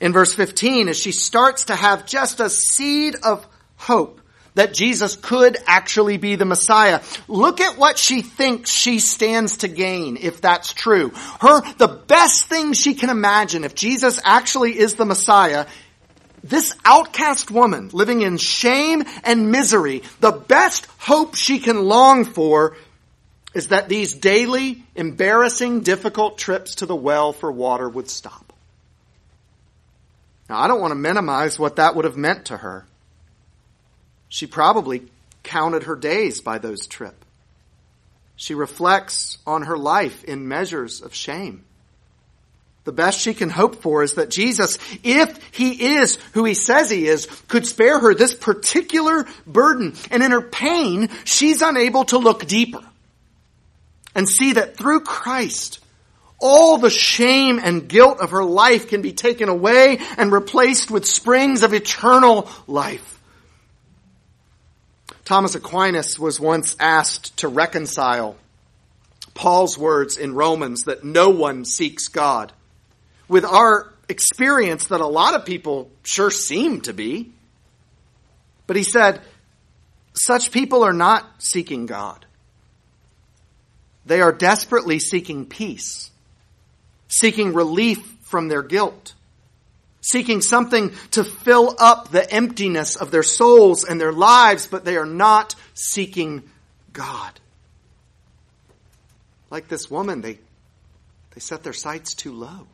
in 0.01 0.13
verse 0.13 0.35
15 0.35 0.89
as 0.89 0.99
she 0.99 1.13
starts 1.13 1.67
to 1.67 1.77
have 1.77 2.07
just 2.07 2.41
a 2.41 2.51
seed 2.51 3.17
of 3.23 3.47
hope 3.77 4.21
that 4.55 4.75
Jesus 4.75 5.15
could 5.15 5.57
actually 5.67 6.17
be 6.17 6.35
the 6.35 6.45
Messiah. 6.45 7.01
Look 7.29 7.61
at 7.61 7.79
what 7.79 7.97
she 7.97 8.23
thinks 8.23 8.71
she 8.71 8.99
stands 8.99 9.59
to 9.59 9.69
gain 9.69 10.17
if 10.21 10.41
that's 10.41 10.73
true. 10.73 11.11
Her, 11.41 11.61
the 11.75 11.89
best 11.89 12.47
thing 12.47 12.73
she 12.73 12.95
can 12.95 13.11
imagine 13.11 13.63
if 13.63 13.75
Jesus 13.75 14.21
actually 14.25 14.77
is 14.77 14.95
the 14.95 15.05
Messiah, 15.05 15.67
this 16.43 16.75
outcast 16.85 17.51
woman 17.51 17.91
living 17.93 18.23
in 18.23 18.37
shame 18.37 19.05
and 19.23 19.53
misery, 19.53 20.03
the 20.21 20.33
best 20.33 20.87
hope 20.99 21.37
she 21.37 21.61
can 21.61 21.85
long 21.85 22.25
for 22.25 22.77
is 23.59 23.69
that 23.69 23.89
these 23.89 24.15
daily, 24.15 24.85
embarrassing, 24.95 25.81
difficult 25.81 26.39
trips 26.39 26.77
to 26.77 26.87
the 26.87 26.95
well 26.95 27.33
for 27.33 27.51
water 27.51 27.89
would 27.89 28.09
stop. 28.09 28.53
Now, 30.49 30.61
I 30.61 30.69
don't 30.69 30.81
want 30.81 30.93
to 30.93 30.99
minimize 30.99 31.59
what 31.59 31.77
that 31.77 31.97
would 31.97 32.05
have 32.05 32.17
meant 32.17 32.47
to 32.47 32.57
her. 32.57 32.87
She 34.29 34.47
probably 34.47 35.03
counted 35.43 35.83
her 35.83 35.97
days 35.97 36.41
by 36.41 36.59
those 36.59 36.87
trips. 36.87 37.17
She 38.37 38.55
reflects 38.55 39.39
on 39.45 39.63
her 39.63 39.77
life 39.77 40.23
in 40.23 40.47
measures 40.47 41.01
of 41.01 41.13
shame. 41.13 41.65
The 42.85 42.93
best 42.93 43.19
she 43.19 43.35
can 43.35 43.51
hope 43.51 43.83
for 43.83 44.05
is 44.05 44.15
that 44.15 44.31
Jesus, 44.31 44.79
if 45.03 45.37
he 45.53 45.97
is 45.97 46.15
who 46.33 46.45
he 46.45 46.55
says 46.55 46.89
he 46.89 47.09
is, 47.09 47.27
could 47.49 47.67
spare 47.67 47.99
her 47.99 48.15
this 48.15 48.37
particular 48.37 49.27
burden. 49.49 49.95
And 50.13 50.23
in 50.23 50.31
her 50.31 50.41
pain, 50.41 51.09
she's 51.25 51.61
unable 51.61 52.05
to 52.07 52.19
look 52.19 52.47
deeper 52.47 52.85
and 54.19 54.29
see 54.29 54.55
that 54.55 54.77
through 54.77 55.03
Christ, 55.03 55.79
all 56.41 56.77
the 56.77 56.91
shame 56.91 57.61
and 57.63 57.89
guilt 57.89 58.19
of 58.19 58.33
her 58.33 58.43
life 58.43 58.89
can 58.89 59.01
be 59.01 59.13
taken 59.13 59.49
away 59.49 60.01
and 60.17 60.33
replaced 60.33 60.91
with 60.91 61.07
springs 61.07 61.63
of 61.63 61.73
eternal 61.73 62.51
life. 62.67 63.21
Thomas 65.25 65.55
Aquinas 65.55 66.19
was 66.19 66.41
once 66.41 66.75
asked 66.81 67.37
to 67.37 67.47
reconcile 67.47 68.37
Paul's 69.35 69.79
words 69.79 70.17
in 70.17 70.35
Romans 70.35 70.83
that 70.87 71.05
no 71.05 71.31
one 71.31 71.65
seeks 71.65 72.09
God 72.09 72.53
with 73.29 73.45
our 73.45 73.93
experience 74.09 74.89
that 74.89 75.01
a 75.01 75.07
lot 75.07 75.35
of 75.35 75.45
people 75.45 75.93
sure 76.03 76.33
seem 76.33 76.81
to 76.81 76.93
be. 76.93 77.31
But 78.67 78.75
he 78.75 78.83
said, 78.83 79.21
such 80.13 80.51
people 80.51 80.83
are 80.83 80.93
not 80.93 81.25
seeking 81.39 81.87
God. 81.87 82.25
They 84.09 84.21
are 84.21 84.33
desperately 84.33 84.99
seeking 84.99 85.47
peace, 85.47 86.11
seeking 87.07 87.55
relief 87.55 87.99
from 88.23 88.49
their 88.49 88.63
guilt 88.63 89.15
seeking 90.01 90.41
something 90.41 90.93
to 91.11 91.23
fill 91.23 91.75
up 91.79 92.11
the 92.11 92.31
emptiness 92.33 92.97
of 92.97 93.11
their 93.11 93.23
souls 93.23 93.85
and 93.85 94.01
their 94.01 94.13
lives, 94.13 94.67
but 94.67 94.85
they 94.85 94.97
are 94.97 95.07
not 95.07 95.55
seeking 95.75 96.43
God. 96.93 97.41
Like 99.51 99.69
this 99.69 99.91
woman, 99.91 100.21
they, 100.21 100.39
they 101.35 101.41
set 101.41 101.63
their 101.63 101.73
sights 101.73 102.15
too 102.15 102.33
low. 102.33 102.67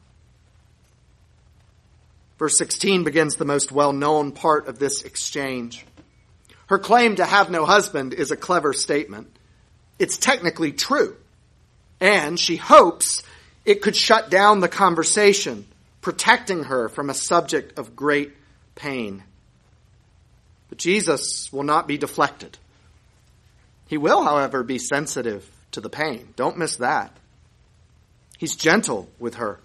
Verse 2.39 2.59
16 2.59 3.05
begins 3.05 3.37
the 3.37 3.45
most 3.45 3.73
well 3.73 3.93
known 3.93 4.33
part 4.33 4.67
of 4.67 4.79
this 4.79 5.03
exchange. 5.03 5.87
Her 6.67 6.79
claim 6.79 7.17
to 7.17 7.25
have 7.25 7.51
no 7.51 7.65
husband 7.65 8.13
is 8.15 8.31
a 8.31 8.37
clever 8.37 8.73
statement. 8.73 9.29
It's 9.99 10.19
technically 10.19 10.73
true. 10.73 11.17
And 12.05 12.39
she 12.39 12.57
hopes 12.57 13.23
it 13.65 13.81
could 13.81 13.97
shut 13.97 14.29
down 14.29 14.61
the 14.61 14.69
conversation 14.69 15.67
protecting 16.03 16.65
her 16.65 16.91
from 16.91 17.09
a 17.09 17.15
subject 17.15 17.79
of 17.79 17.97
great 17.97 18.35
pain. 18.75 19.23
But 20.69 20.77
Jesus 20.77 21.51
will 21.51 21.63
not 21.63 21.89
be 21.89 21.97
deflected. 21.97 22.59
He 23.87 23.97
will, 23.97 24.23
however, 24.23 24.63
be 24.63 24.77
sensitive 24.79 25.51
to 25.73 25.81
the 25.81 25.89
pain. 25.89 26.29
Don't 26.37 26.59
miss 26.59 26.77
that. 26.77 27.11
He's 28.37 28.55
gentle 28.55 29.09
with 29.19 29.37
her. 29.37 29.59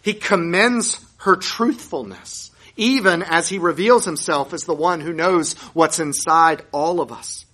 He 0.00 0.14
commends 0.14 1.04
her 1.18 1.36
truthfulness, 1.36 2.50
even 2.78 3.22
as 3.22 3.50
he 3.50 3.58
reveals 3.58 4.06
himself 4.06 4.54
as 4.54 4.64
the 4.64 4.72
one 4.72 5.02
who 5.02 5.12
knows 5.12 5.52
what's 5.74 5.98
inside 5.98 6.62
all 6.72 7.02
of 7.02 7.12
us. 7.12 7.44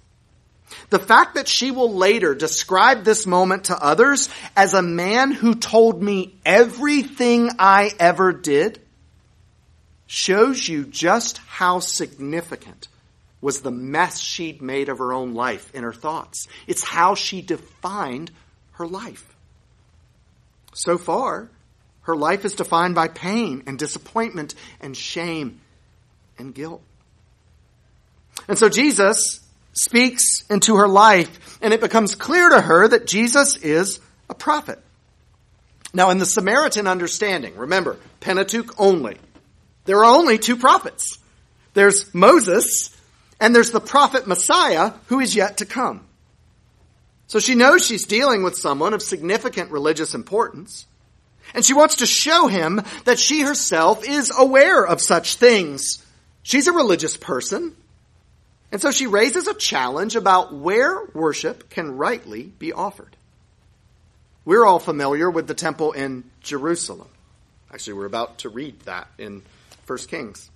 The 0.90 0.98
fact 0.98 1.34
that 1.34 1.48
she 1.48 1.70
will 1.70 1.94
later 1.94 2.34
describe 2.34 3.04
this 3.04 3.26
moment 3.26 3.64
to 3.64 3.76
others 3.76 4.28
as 4.56 4.74
a 4.74 4.82
man 4.82 5.32
who 5.32 5.54
told 5.54 6.02
me 6.02 6.34
everything 6.44 7.50
I 7.58 7.92
ever 7.98 8.32
did 8.32 8.80
shows 10.06 10.66
you 10.66 10.84
just 10.84 11.38
how 11.38 11.80
significant 11.80 12.88
was 13.40 13.60
the 13.60 13.70
mess 13.70 14.18
she'd 14.18 14.62
made 14.62 14.88
of 14.88 14.98
her 14.98 15.12
own 15.12 15.34
life 15.34 15.72
in 15.74 15.82
her 15.82 15.92
thoughts. 15.92 16.48
It's 16.66 16.82
how 16.82 17.14
she 17.14 17.42
defined 17.42 18.30
her 18.72 18.86
life. 18.86 19.24
So 20.72 20.98
far, 20.98 21.50
her 22.02 22.16
life 22.16 22.44
is 22.44 22.54
defined 22.54 22.94
by 22.94 23.08
pain 23.08 23.64
and 23.66 23.78
disappointment 23.78 24.54
and 24.80 24.96
shame 24.96 25.60
and 26.38 26.54
guilt. 26.54 26.82
And 28.48 28.58
so 28.58 28.68
Jesus 28.68 29.40
speaks 29.78 30.44
into 30.50 30.76
her 30.76 30.88
life, 30.88 31.58
and 31.62 31.72
it 31.72 31.80
becomes 31.80 32.14
clear 32.14 32.48
to 32.48 32.60
her 32.60 32.88
that 32.88 33.06
Jesus 33.06 33.56
is 33.56 34.00
a 34.28 34.34
prophet. 34.34 34.78
Now, 35.94 36.10
in 36.10 36.18
the 36.18 36.26
Samaritan 36.26 36.86
understanding, 36.86 37.56
remember, 37.56 37.96
Pentateuch 38.20 38.74
only, 38.78 39.16
there 39.84 40.04
are 40.04 40.16
only 40.16 40.38
two 40.38 40.56
prophets. 40.56 41.18
There's 41.74 42.12
Moses, 42.14 42.94
and 43.40 43.54
there's 43.54 43.70
the 43.70 43.80
prophet 43.80 44.26
Messiah 44.26 44.92
who 45.06 45.20
is 45.20 45.34
yet 45.34 45.58
to 45.58 45.66
come. 45.66 46.04
So 47.28 47.38
she 47.38 47.54
knows 47.54 47.86
she's 47.86 48.06
dealing 48.06 48.42
with 48.42 48.56
someone 48.56 48.94
of 48.94 49.02
significant 49.02 49.70
religious 49.70 50.14
importance. 50.14 50.86
And 51.54 51.64
she 51.64 51.74
wants 51.74 51.96
to 51.96 52.06
show 52.06 52.46
him 52.46 52.82
that 53.04 53.18
she 53.18 53.42
herself 53.42 54.06
is 54.06 54.32
aware 54.36 54.84
of 54.86 55.00
such 55.00 55.36
things. 55.36 56.04
She's 56.42 56.66
a 56.66 56.72
religious 56.72 57.16
person. 57.16 57.74
And 58.70 58.80
so 58.80 58.90
she 58.90 59.06
raises 59.06 59.46
a 59.46 59.54
challenge 59.54 60.14
about 60.14 60.52
where 60.52 61.04
worship 61.14 61.70
can 61.70 61.96
rightly 61.96 62.44
be 62.44 62.72
offered. 62.72 63.16
We're 64.44 64.64
all 64.64 64.78
familiar 64.78 65.30
with 65.30 65.46
the 65.46 65.54
temple 65.54 65.92
in 65.92 66.24
Jerusalem. 66.42 67.08
Actually, 67.72 67.94
we're 67.94 68.06
about 68.06 68.38
to 68.38 68.48
read 68.48 68.80
that 68.80 69.08
in 69.18 69.42
1 69.86 69.98
Kings. 70.08 70.50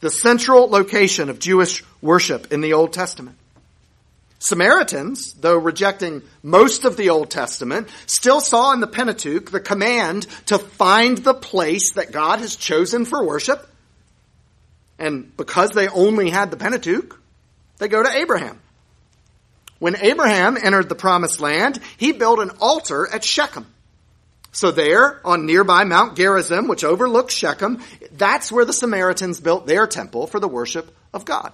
The 0.00 0.10
central 0.10 0.68
location 0.68 1.30
of 1.30 1.38
Jewish 1.38 1.82
worship 2.00 2.52
in 2.52 2.60
the 2.60 2.74
Old 2.74 2.92
Testament. 2.92 3.36
Samaritans, 4.38 5.32
though 5.34 5.56
rejecting 5.56 6.22
most 6.42 6.84
of 6.84 6.96
the 6.96 7.08
Old 7.08 7.30
Testament, 7.30 7.88
still 8.06 8.40
saw 8.40 8.72
in 8.72 8.80
the 8.80 8.86
Pentateuch 8.86 9.50
the 9.50 9.60
command 9.60 10.26
to 10.46 10.58
find 10.58 11.18
the 11.18 11.34
place 11.34 11.94
that 11.94 12.12
God 12.12 12.40
has 12.40 12.54
chosen 12.54 13.04
for 13.04 13.24
worship. 13.24 13.66
And 14.98 15.34
because 15.36 15.70
they 15.70 15.88
only 15.88 16.30
had 16.30 16.50
the 16.50 16.58
Pentateuch, 16.58 17.18
they 17.78 17.88
go 17.88 18.02
to 18.02 18.10
Abraham. 18.10 18.60
When 19.78 19.96
Abraham 19.96 20.56
entered 20.56 20.88
the 20.88 20.94
promised 20.94 21.40
land, 21.40 21.78
he 21.96 22.12
built 22.12 22.38
an 22.38 22.50
altar 22.60 23.08
at 23.12 23.24
Shechem. 23.24 23.66
So 24.52 24.70
there, 24.70 25.20
on 25.26 25.46
nearby 25.46 25.84
Mount 25.84 26.16
Gerizim, 26.16 26.68
which 26.68 26.84
overlooks 26.84 27.34
Shechem, 27.34 27.82
that's 28.12 28.52
where 28.52 28.64
the 28.64 28.72
Samaritans 28.72 29.40
built 29.40 29.66
their 29.66 29.86
temple 29.86 30.28
for 30.28 30.38
the 30.38 30.48
worship 30.48 30.96
of 31.12 31.24
God. 31.24 31.52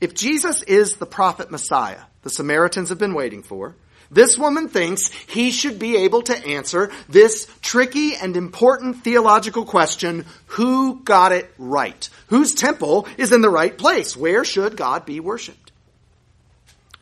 If 0.00 0.14
Jesus 0.14 0.62
is 0.62 0.96
the 0.96 1.06
prophet 1.06 1.50
Messiah 1.50 2.02
the 2.26 2.30
Samaritans 2.30 2.88
have 2.88 2.98
been 2.98 3.14
waiting 3.14 3.44
for, 3.44 3.76
this 4.10 4.38
woman 4.38 4.68
thinks 4.68 5.08
he 5.08 5.50
should 5.50 5.78
be 5.78 5.96
able 6.04 6.22
to 6.22 6.46
answer 6.46 6.90
this 7.08 7.48
tricky 7.60 8.14
and 8.14 8.36
important 8.36 9.02
theological 9.02 9.64
question, 9.64 10.24
who 10.46 11.00
got 11.00 11.32
it 11.32 11.50
right? 11.58 12.08
Whose 12.28 12.52
temple 12.52 13.06
is 13.16 13.32
in 13.32 13.40
the 13.40 13.50
right 13.50 13.76
place? 13.76 14.16
Where 14.16 14.44
should 14.44 14.76
God 14.76 15.06
be 15.06 15.20
worshiped? 15.20 15.72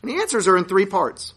And 0.03 0.11
the 0.11 0.21
answers 0.21 0.49
are 0.49 0.57
in 0.57 0.65
three 0.65 0.87
parts. 0.87 1.35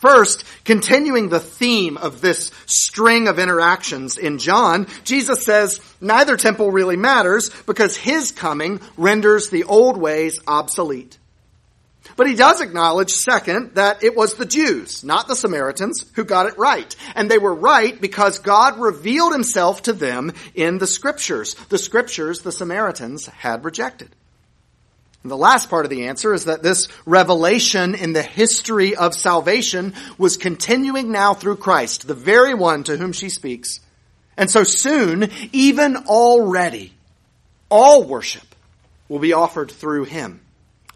First, 0.00 0.44
continuing 0.64 1.28
the 1.28 1.40
theme 1.40 1.96
of 1.96 2.20
this 2.20 2.52
string 2.66 3.26
of 3.26 3.40
interactions 3.40 4.16
in 4.16 4.38
John, 4.38 4.86
Jesus 5.02 5.44
says 5.44 5.80
neither 6.00 6.36
temple 6.36 6.70
really 6.70 6.96
matters 6.96 7.50
because 7.66 7.96
his 7.96 8.30
coming 8.30 8.80
renders 8.96 9.50
the 9.50 9.64
old 9.64 9.96
ways 9.96 10.38
obsolete. 10.46 11.17
But 12.18 12.26
he 12.26 12.34
does 12.34 12.60
acknowledge, 12.60 13.12
second, 13.12 13.76
that 13.76 14.02
it 14.02 14.16
was 14.16 14.34
the 14.34 14.44
Jews, 14.44 15.04
not 15.04 15.28
the 15.28 15.36
Samaritans, 15.36 16.04
who 16.16 16.24
got 16.24 16.46
it 16.46 16.58
right. 16.58 16.96
And 17.14 17.30
they 17.30 17.38
were 17.38 17.54
right 17.54 17.98
because 17.98 18.40
God 18.40 18.80
revealed 18.80 19.32
himself 19.32 19.82
to 19.82 19.92
them 19.92 20.32
in 20.52 20.78
the 20.78 20.88
scriptures. 20.88 21.54
The 21.68 21.78
scriptures 21.78 22.40
the 22.40 22.50
Samaritans 22.50 23.26
had 23.26 23.64
rejected. 23.64 24.08
And 25.22 25.30
the 25.30 25.36
last 25.36 25.70
part 25.70 25.86
of 25.86 25.90
the 25.90 26.08
answer 26.08 26.34
is 26.34 26.46
that 26.46 26.60
this 26.60 26.88
revelation 27.06 27.94
in 27.94 28.14
the 28.14 28.22
history 28.22 28.96
of 28.96 29.14
salvation 29.14 29.94
was 30.18 30.36
continuing 30.36 31.12
now 31.12 31.34
through 31.34 31.58
Christ, 31.58 32.08
the 32.08 32.14
very 32.14 32.52
one 32.52 32.82
to 32.82 32.96
whom 32.96 33.12
she 33.12 33.28
speaks. 33.28 33.78
And 34.36 34.50
so 34.50 34.64
soon, 34.64 35.30
even 35.52 35.96
already, 35.96 36.94
all 37.68 38.02
worship 38.02 38.56
will 39.08 39.20
be 39.20 39.34
offered 39.34 39.70
through 39.70 40.06
him 40.06 40.40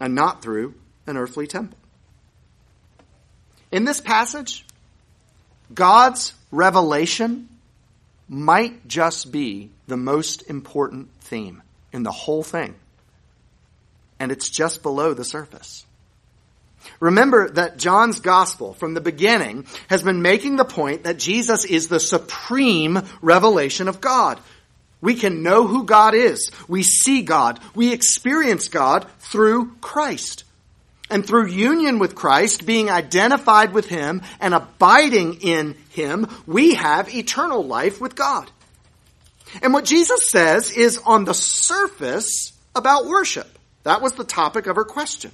and 0.01 0.15
not 0.15 0.41
through 0.41 0.73
an 1.07 1.17
earthly 1.17 1.47
temple. 1.47 1.77
In 3.71 3.85
this 3.85 3.99
passage, 3.99 4.65
God's 5.73 6.33
revelation 6.51 7.49
might 8.29 8.87
just 8.87 9.31
be 9.31 9.69
the 9.87 9.97
most 9.97 10.49
important 10.49 11.09
theme 11.21 11.61
in 11.91 12.03
the 12.03 12.11
whole 12.11 12.43
thing. 12.43 12.75
And 14.19 14.31
it's 14.31 14.49
just 14.49 14.83
below 14.83 15.13
the 15.13 15.25
surface. 15.25 15.85
Remember 16.99 17.49
that 17.51 17.77
John's 17.77 18.19
gospel 18.19 18.73
from 18.73 18.93
the 18.93 19.01
beginning 19.01 19.65
has 19.87 20.03
been 20.03 20.21
making 20.21 20.55
the 20.55 20.65
point 20.65 21.03
that 21.03 21.17
Jesus 21.17 21.65
is 21.65 21.87
the 21.87 21.99
supreme 21.99 23.01
revelation 23.21 23.87
of 23.87 24.01
God. 24.01 24.39
We 25.01 25.15
can 25.15 25.43
know 25.43 25.67
who 25.67 25.85
God 25.85 26.13
is. 26.13 26.51
We 26.67 26.83
see 26.83 27.23
God. 27.23 27.59
We 27.75 27.91
experience 27.91 28.67
God 28.67 29.05
through 29.19 29.75
Christ. 29.81 30.43
And 31.13 31.23
through 31.23 31.45
union 31.45 31.99
with 31.99 32.15
Christ, 32.15 32.65
being 32.65 32.89
identified 32.89 33.71
with 33.71 33.87
Him 33.87 34.23
and 34.39 34.55
abiding 34.55 35.41
in 35.41 35.75
Him, 35.89 36.27
we 36.47 36.73
have 36.73 37.13
eternal 37.13 37.63
life 37.63 38.01
with 38.01 38.15
God. 38.15 38.49
And 39.61 39.73
what 39.73 39.85
Jesus 39.85 40.31
says 40.31 40.71
is 40.71 40.97
on 41.05 41.25
the 41.25 41.35
surface 41.35 42.51
about 42.75 43.05
worship. 43.05 43.47
That 43.83 44.01
was 44.01 44.13
the 44.13 44.23
topic 44.23 44.65
of 44.65 44.75
her 44.75 44.85
question. 44.85 45.31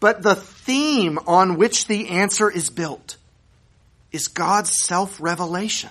But 0.00 0.22
the 0.22 0.34
theme 0.34 1.18
on 1.26 1.58
which 1.58 1.86
the 1.86 2.08
answer 2.08 2.50
is 2.50 2.70
built 2.70 3.18
is 4.10 4.28
God's 4.28 4.72
self-revelation. 4.84 5.90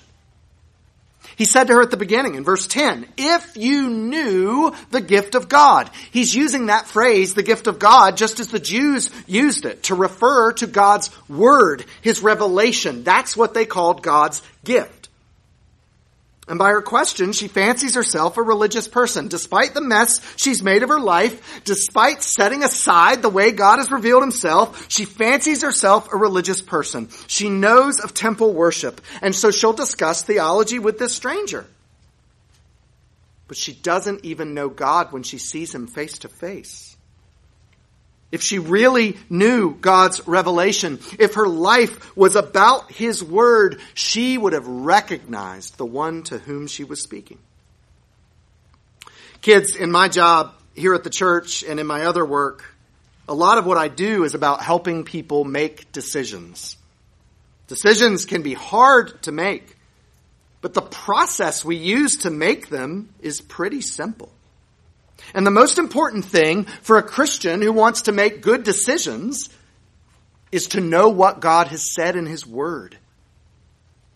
He 1.38 1.45
said 1.45 1.65
to 1.65 1.74
her 1.74 1.82
at 1.82 1.91
the 1.91 1.98
beginning 1.98 2.36
in 2.36 2.43
verse 2.43 2.65
10, 2.67 3.08
if 3.17 3.58
you 3.58 3.89
knew 3.89 4.74
the 4.91 5.02
gift 5.02 5.36
of 5.36 5.50
God. 5.50 5.89
He's 6.12 6.34
using 6.34 6.67
that 6.67 6.88
phrase, 6.88 7.34
the 7.34 7.43
gift 7.43 7.67
of 7.67 7.80
God, 7.80 8.17
just 8.17 8.39
as 8.39 8.48
the 8.48 8.60
Jews 8.60 9.10
used 9.28 9.65
it 9.65 9.84
to 9.84 9.95
refer 9.95 10.54
to 10.54 10.67
God's 10.67 11.10
word, 11.28 11.86
his 12.02 12.21
revelation. 12.21 13.04
That's 13.04 13.36
what 13.36 13.54
they 13.54 13.65
called 13.65 14.02
God's 14.02 14.41
gift. 14.63 14.94
And 16.47 16.60
by 16.60 16.69
her 16.69 16.81
question, 16.81 17.34
she 17.34 17.47
fancies 17.47 17.95
herself 17.95 18.38
a 18.38 18.43
religious 18.43 18.88
person. 18.88 19.29
Despite 19.29 19.73
the 19.73 19.81
mess 19.81 20.21
she's 20.38 20.62
made 20.62 20.84
of 20.84 20.89
her 20.89 20.99
life, 20.99 21.63
despite 21.63 22.21
setting 22.21 22.63
aside 22.63 23.21
the 23.21 23.29
way 23.29 23.51
God 23.51 23.77
has 23.77 23.91
revealed 23.91 24.21
himself, 24.21 24.86
she 24.88 25.05
fancies 25.05 25.63
herself 25.63 26.13
a 26.13 26.17
religious 26.17 26.62
person. 26.62 27.10
She 27.25 27.49
knows 27.49 27.99
of 27.99 28.13
temple 28.13 28.53
worship, 28.53 29.01
and 29.23 29.34
so 29.34 29.49
she'll 29.49 29.73
discuss 29.73 30.21
theology 30.21 30.77
with 30.77 30.99
this 30.99 31.15
stranger. 31.15 31.65
But 33.47 33.58
she 33.58 33.73
doesn't 33.73 34.23
even 34.23 34.53
know 34.53 34.69
God 34.69 35.12
when 35.12 35.23
she 35.23 35.39
sees 35.39 35.73
him 35.73 35.88
face 35.88 36.19
to 36.19 36.27
face. 36.27 36.94
If 38.31 38.41
she 38.41 38.59
really 38.59 39.17
knew 39.29 39.75
God's 39.75 40.27
revelation, 40.27 40.99
if 41.19 41.35
her 41.35 41.47
life 41.47 42.15
was 42.17 42.35
about 42.35 42.91
His 42.91 43.23
Word, 43.23 43.79
she 43.93 44.38
would 44.38 44.53
have 44.53 44.67
recognized 44.67 45.77
the 45.77 45.85
one 45.85 46.23
to 46.23 46.38
whom 46.38 46.67
she 46.67 46.83
was 46.83 47.01
speaking. 47.01 47.38
Kids, 49.41 49.75
in 49.75 49.91
my 49.91 50.07
job 50.07 50.53
here 50.73 50.93
at 50.95 51.03
the 51.03 51.09
church 51.09 51.63
and 51.63 51.79
in 51.79 51.88
my 51.88 52.05
other 52.05 52.25
work, 52.25 52.65
a 53.27 53.33
lot 53.33 53.57
of 53.57 53.65
what 53.65 53.77
I 53.77 53.88
do 53.88 54.23
is 54.23 54.35
about 54.35 54.61
helping 54.61 55.03
people 55.03 55.43
make 55.43 55.91
decisions. 55.91 56.77
Decisions 57.67 58.25
can 58.25 58.41
be 58.41 58.53
hard 58.53 59.21
to 59.23 59.31
make, 59.31 59.75
but 60.61 60.73
the 60.73 60.81
process 60.81 61.63
we 61.63 61.75
use 61.75 62.17
to 62.17 62.29
make 62.29 62.69
them 62.69 63.09
is 63.21 63.41
pretty 63.41 63.81
simple. 63.81 64.31
And 65.33 65.45
the 65.45 65.51
most 65.51 65.77
important 65.77 66.25
thing 66.25 66.65
for 66.81 66.97
a 66.97 67.03
Christian 67.03 67.61
who 67.61 67.73
wants 67.73 68.03
to 68.03 68.11
make 68.11 68.41
good 68.41 68.63
decisions 68.63 69.49
is 70.51 70.67
to 70.67 70.81
know 70.81 71.09
what 71.09 71.39
God 71.39 71.67
has 71.67 71.93
said 71.93 72.15
in 72.15 72.25
His 72.25 72.45
Word. 72.45 72.97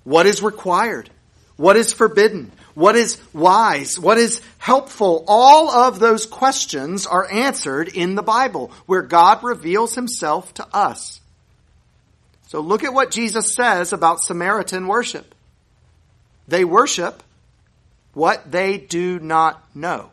What 0.04 0.26
is 0.26 0.42
required? 0.42 1.10
What 1.58 1.76
is 1.76 1.92
forbidden? 1.92 2.52
What 2.74 2.96
is 2.96 3.20
wise? 3.34 4.00
What 4.00 4.18
is 4.18 4.42
helpful? 4.58 5.26
All 5.28 5.70
of 5.70 6.00
those 6.00 6.26
questions 6.26 7.06
are 7.06 7.30
answered 7.30 7.90
in 7.90 8.16
the 8.16 8.24
Bible, 8.24 8.72
where 8.86 9.02
God 9.02 9.44
reveals 9.44 9.96
Himself 9.96 10.54
to 10.54 10.68
us. 10.74 11.20
So 12.48 12.62
look 12.62 12.84
at 12.84 12.94
what 12.94 13.12
Jesus 13.12 13.54
says 13.54 13.92
about 13.92 14.22
Samaritan 14.22 14.88
worship. 14.88 15.36
They 16.48 16.64
worship 16.64 17.22
what 18.14 18.52
they 18.52 18.78
do 18.78 19.20
not 19.20 19.64
know. 19.76 20.10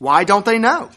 Why 0.00 0.24
don't 0.24 0.44
they 0.44 0.58
know? 0.58 0.90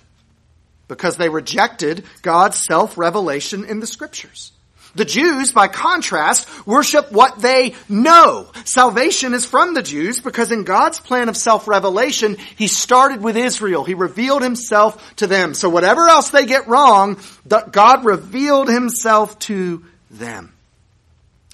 Because 0.88 1.18
they 1.18 1.30
rejected 1.30 2.04
God's 2.24 2.66
self-revelation 2.66 3.66
in 3.66 3.80
the 3.80 3.86
scriptures. 3.86 4.52
The 4.96 5.06
Jews, 5.06 5.52
by 5.52 5.68
contrast, 5.70 6.48
worship 6.68 7.12
what 7.12 7.39
they 7.39 7.74
know. 7.89 8.52
Salvation 8.63 9.34
is 9.34 9.44
from 9.44 9.74
the 9.74 9.82
Jews 9.82 10.20
because 10.20 10.52
in 10.52 10.66
God's 10.66 11.00
plan 11.00 11.30
of 11.30 11.38
self-revelation, 11.38 12.38
He 12.58 12.68
started 12.68 13.22
with 13.22 13.36
Israel. 13.36 13.84
He 13.84 13.96
revealed 13.96 14.44
Himself 14.44 15.16
to 15.16 15.26
them. 15.26 15.56
So 15.56 15.68
whatever 15.68 16.08
else 16.10 16.30
they 16.30 16.46
get 16.46 16.68
wrong, 16.68 17.20
God 17.48 18.06
revealed 18.06 18.70
Himself 18.70 19.39
to 19.39 19.84
them. 20.12 20.54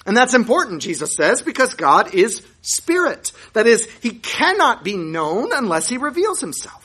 And 0.04 0.16
that's 0.16 0.34
important, 0.34 0.82
Jesus 0.82 1.14
says, 1.14 1.40
because 1.40 1.74
God 1.74 2.14
is 2.14 2.46
spirit. 2.62 3.32
That 3.54 3.66
is, 3.66 3.88
He 4.02 4.10
cannot 4.10 4.84
be 4.84 4.96
known 4.96 5.52
unless 5.54 5.88
He 5.88 5.96
reveals 5.96 6.40
Himself. 6.40 6.79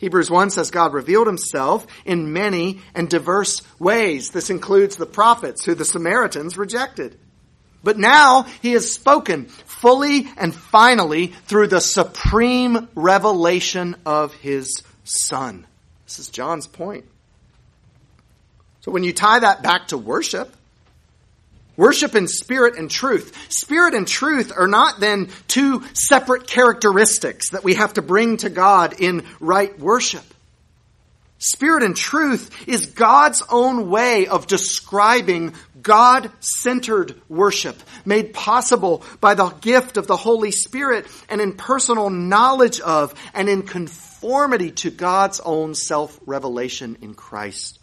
Hebrews 0.00 0.30
1 0.30 0.48
says 0.50 0.70
God 0.70 0.94
revealed 0.94 1.26
himself 1.26 1.86
in 2.06 2.32
many 2.32 2.80
and 2.94 3.08
diverse 3.08 3.60
ways. 3.78 4.30
This 4.30 4.48
includes 4.48 4.96
the 4.96 5.04
prophets 5.04 5.64
who 5.64 5.74
the 5.74 5.84
Samaritans 5.84 6.56
rejected. 6.56 7.18
But 7.84 7.98
now 7.98 8.42
he 8.62 8.72
has 8.72 8.92
spoken 8.92 9.44
fully 9.46 10.26
and 10.38 10.54
finally 10.54 11.28
through 11.28 11.68
the 11.68 11.80
supreme 11.82 12.88
revelation 12.94 13.94
of 14.06 14.34
his 14.34 14.82
son. 15.04 15.66
This 16.06 16.18
is 16.18 16.30
John's 16.30 16.66
point. 16.66 17.04
So 18.80 18.90
when 18.90 19.04
you 19.04 19.12
tie 19.12 19.40
that 19.40 19.62
back 19.62 19.88
to 19.88 19.98
worship, 19.98 20.56
Worship 21.80 22.14
in 22.14 22.28
spirit 22.28 22.76
and 22.76 22.90
truth. 22.90 23.34
Spirit 23.50 23.94
and 23.94 24.06
truth 24.06 24.52
are 24.54 24.68
not 24.68 25.00
then 25.00 25.30
two 25.48 25.82
separate 25.94 26.46
characteristics 26.46 27.52
that 27.52 27.64
we 27.64 27.72
have 27.72 27.94
to 27.94 28.02
bring 28.02 28.36
to 28.36 28.50
God 28.50 29.00
in 29.00 29.24
right 29.40 29.78
worship. 29.78 30.22
Spirit 31.38 31.82
and 31.82 31.96
truth 31.96 32.68
is 32.68 32.84
God's 32.84 33.42
own 33.48 33.88
way 33.88 34.26
of 34.26 34.46
describing 34.46 35.54
God 35.80 36.30
centered 36.40 37.18
worship 37.30 37.82
made 38.04 38.34
possible 38.34 39.02
by 39.22 39.32
the 39.32 39.48
gift 39.48 39.96
of 39.96 40.06
the 40.06 40.18
Holy 40.18 40.50
Spirit 40.50 41.06
and 41.30 41.40
in 41.40 41.54
personal 41.54 42.10
knowledge 42.10 42.80
of 42.80 43.14
and 43.32 43.48
in 43.48 43.62
conformity 43.62 44.70
to 44.72 44.90
God's 44.90 45.40
own 45.40 45.74
self 45.74 46.20
revelation 46.26 46.98
in 47.00 47.14
Christ. 47.14 47.78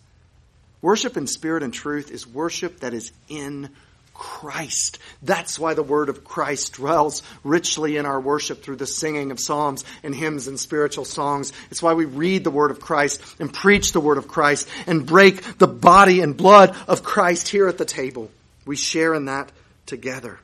Worship 0.83 1.17
in 1.17 1.25
spirit 1.25 1.63
and 1.63 1.73
truth 1.73 2.11
is 2.11 2.27
worship 2.27 2.81
that 2.81 2.93
is 2.93 3.11
in 3.27 3.71
Christ. 4.17 4.97
That's 5.21 5.59
why 5.59 5.75
the 5.75 5.83
word 5.83 6.09
of 6.09 6.23
Christ 6.23 6.73
dwells 6.73 7.21
richly 7.43 7.97
in 7.97 8.05
our 8.05 8.19
worship 8.19 8.63
through 8.63 8.77
the 8.77 8.87
singing 8.87 9.31
of 9.31 9.39
psalms 9.39 9.85
and 10.03 10.13
hymns 10.13 10.47
and 10.47 10.59
spiritual 10.59 11.05
songs. 11.05 11.53
It's 11.69 11.83
why 11.83 11.93
we 11.93 12.05
read 12.05 12.43
the 12.43 12.51
word 12.51 12.71
of 12.71 12.79
Christ 12.79 13.21
and 13.39 13.53
preach 13.53 13.91
the 13.91 13.99
word 13.99 14.17
of 14.17 14.27
Christ 14.27 14.67
and 14.87 15.05
break 15.05 15.59
the 15.59 15.67
body 15.67 16.21
and 16.21 16.35
blood 16.35 16.75
of 16.87 17.03
Christ 17.03 17.47
here 17.47 17.67
at 17.67 17.77
the 17.77 17.85
table. 17.85 18.31
We 18.65 18.75
share 18.75 19.13
in 19.13 19.25
that 19.25 19.51
together. 19.85 20.39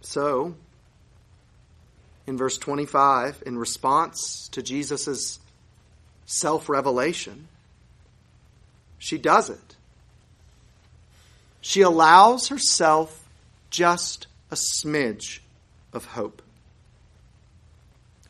So, 0.00 0.54
in 2.26 2.38
verse 2.38 2.58
25, 2.58 3.42
in 3.44 3.58
response 3.58 4.48
to 4.52 4.62
Jesus' 4.62 5.40
self 6.26 6.68
revelation, 6.68 7.48
she 8.98 9.18
does 9.18 9.50
it. 9.50 9.67
She 11.68 11.82
allows 11.82 12.48
herself 12.48 13.28
just 13.68 14.26
a 14.50 14.54
smidge 14.54 15.40
of 15.92 16.06
hope. 16.06 16.40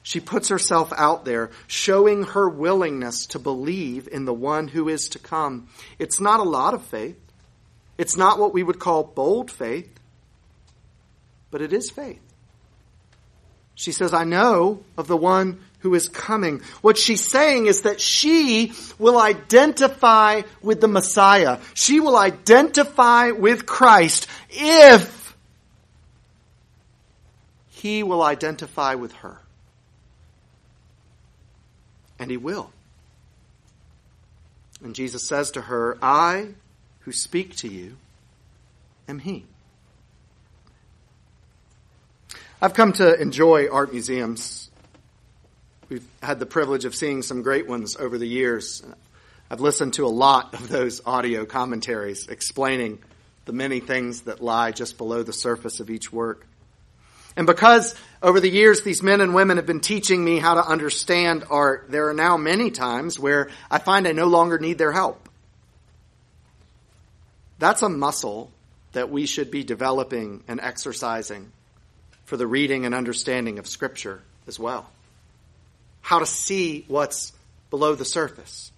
She 0.03 0.19
puts 0.19 0.49
herself 0.49 0.93
out 0.97 1.25
there, 1.25 1.53
showing 1.69 2.25
her 2.25 2.49
willingness 2.49 3.27
to 3.27 3.39
believe 3.39 4.09
in 4.11 4.25
the 4.25 4.35
one 4.35 4.67
who 4.67 4.89
is 4.89 5.07
to 5.11 5.21
come. 5.21 5.69
It's 6.01 6.21
not 6.21 6.41
a 6.41 6.43
lot 6.43 6.75
of 6.75 6.83
faith. 6.83 7.17
It's 7.97 8.17
not 8.17 8.41
what 8.41 8.53
we 8.53 8.65
would 8.65 8.81
call 8.81 9.05
bold 9.05 9.53
faith, 9.53 10.01
but 11.53 11.63
it 11.63 11.73
is 11.73 11.91
faith. 11.91 12.21
She 13.77 13.93
says, 13.93 14.13
I 14.13 14.25
know 14.25 14.83
of 14.97 15.07
the 15.07 15.17
one 15.17 15.61
who 15.81 15.95
is 15.95 16.09
coming. 16.09 16.61
What 16.83 16.99
she's 16.99 17.31
saying 17.31 17.67
is 17.67 17.83
that 17.83 18.01
she 18.01 18.73
will 18.99 19.19
identify 19.19 20.43
with 20.63 20.81
the 20.81 20.89
Messiah. 20.89 21.59
She 21.75 22.01
will 22.01 22.17
identify 22.17 23.31
with 23.31 23.67
Christ 23.67 24.27
if 24.51 25.37
he 27.69 28.03
will 28.03 28.23
identify 28.23 28.95
with 28.95 29.13
her. 29.13 29.39
And 32.19 32.31
he 32.31 32.37
will. 32.37 32.71
And 34.83 34.95
Jesus 34.95 35.27
says 35.27 35.53
to 35.53 35.63
her, 35.63 35.97
I 36.03 36.49
who 37.01 37.13
speak 37.13 37.57
to 37.57 37.69
you 37.69 37.97
am 39.09 39.21
he. 39.21 39.45
I've 42.61 42.75
come 42.75 42.93
to 42.95 43.21
enjoy 43.21 43.69
art 43.71 43.93
museums. 43.93 44.68
We've 45.89 46.07
had 46.23 46.39
the 46.39 46.45
privilege 46.45 46.85
of 46.85 46.95
seeing 46.95 47.23
some 47.23 47.41
great 47.41 47.67
ones 47.67 47.97
over 47.97 48.19
the 48.19 48.29
years. 48.29 48.83
I've 49.51 49.61
listened 49.61 49.95
to 49.95 50.05
a 50.05 50.09
lot 50.09 50.53
of 50.53 50.69
those 50.69 51.01
audio 51.07 51.47
commentaries 51.47 52.29
explaining 52.29 52.99
the 53.47 53.55
many 53.55 53.81
things 53.81 54.23
that 54.23 54.43
lie 54.43 54.73
just 54.73 54.99
below 54.99 55.23
the 55.23 55.33
surface 55.33 55.81
of 55.81 55.89
each 55.89 56.13
work. 56.13 56.47
And 57.39 57.47
because 57.47 57.95
over 58.23 58.39
the 58.39 58.51
years 58.51 58.83
these 58.83 59.03
men 59.03 59.23
and 59.23 59.35
women 59.35 59.57
have 59.57 59.65
been 59.65 59.81
teaching 59.81 60.23
me 60.23 60.39
how 60.39 60.55
to 60.55 60.67
understand 60.67 61.45
art, 61.49 61.87
there 61.89 62.11
are 62.11 62.15
now 62.15 62.37
many 62.37 62.71
times 62.71 63.19
where 63.19 63.49
I 63.71 63.79
find 63.79 64.07
I 64.07 64.13
no 64.13 64.27
longer 64.27 64.59
need 64.59 64.77
their 64.77 64.93
help. 64.93 65.27
That's 67.59 67.81
a 67.81 67.89
muscle 67.89 68.51
that 68.93 69.09
we 69.09 69.25
should 69.25 69.51
be 69.51 69.65
developing 69.65 70.45
and 70.49 70.61
exercising 70.61 71.51
for 72.27 72.37
the 72.37 72.47
reading 72.47 72.85
and 72.85 72.95
understanding 72.95 73.59
of 73.59 73.67
Scripture 73.67 74.21
as 74.47 74.59
well. 74.59 74.91
How 76.09 76.21
to 76.21 76.27
see 76.27 76.87
what's 76.89 77.35
below 77.69 77.95
the 77.95 78.07
surface. 78.07 78.73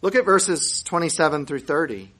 Look 0.00 0.14
at 0.14 0.24
verses 0.24 0.82
27 0.84 1.44
through 1.44 1.58
30. 1.58 2.10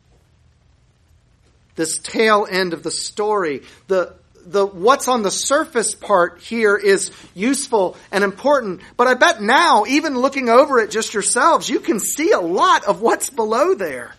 This 1.74 1.96
tail 1.96 2.46
end 2.46 2.74
of 2.74 2.83
the 2.83 2.90
story, 2.90 3.62
the, 3.87 4.12
the 4.44 4.66
what's 4.66 5.09
on 5.09 5.22
the 5.22 5.30
surface 5.30 5.94
part 5.94 6.42
here 6.42 6.76
is 6.76 7.11
useful 7.35 7.96
and 8.12 8.22
important, 8.22 8.83
but 8.98 9.06
I 9.06 9.14
bet 9.14 9.40
now, 9.40 9.87
even 9.87 10.18
looking 10.18 10.50
over 10.50 10.80
it 10.80 10.90
just 10.90 11.14
yourselves, 11.14 11.70
you 11.70 11.80
can 11.80 11.98
see 11.98 12.33
a 12.33 12.40
lot 12.40 12.85
of 12.85 13.00
what's 13.00 13.30
below 13.30 13.72
there. 13.72 14.14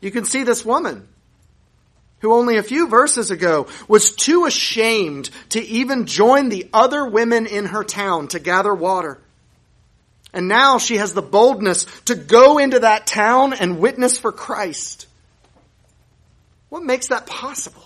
You 0.00 0.10
can 0.10 0.24
see 0.24 0.42
this 0.42 0.64
woman 0.64 1.06
who 2.20 2.32
only 2.32 2.56
a 2.56 2.62
few 2.62 2.88
verses 2.88 3.30
ago 3.30 3.66
was 3.88 4.12
too 4.12 4.46
ashamed 4.46 5.30
to 5.50 5.60
even 5.60 6.06
join 6.06 6.48
the 6.48 6.68
other 6.72 7.06
women 7.06 7.46
in 7.46 7.66
her 7.66 7.84
town 7.84 8.28
to 8.28 8.38
gather 8.38 8.74
water. 8.74 9.18
And 10.32 10.48
now 10.48 10.78
she 10.78 10.96
has 10.96 11.14
the 11.14 11.22
boldness 11.22 11.86
to 12.06 12.14
go 12.14 12.58
into 12.58 12.80
that 12.80 13.06
town 13.06 13.52
and 13.52 13.78
witness 13.78 14.18
for 14.18 14.32
Christ. 14.32 15.06
What 16.68 16.82
makes 16.82 17.08
that 17.08 17.26
possible? 17.26 17.84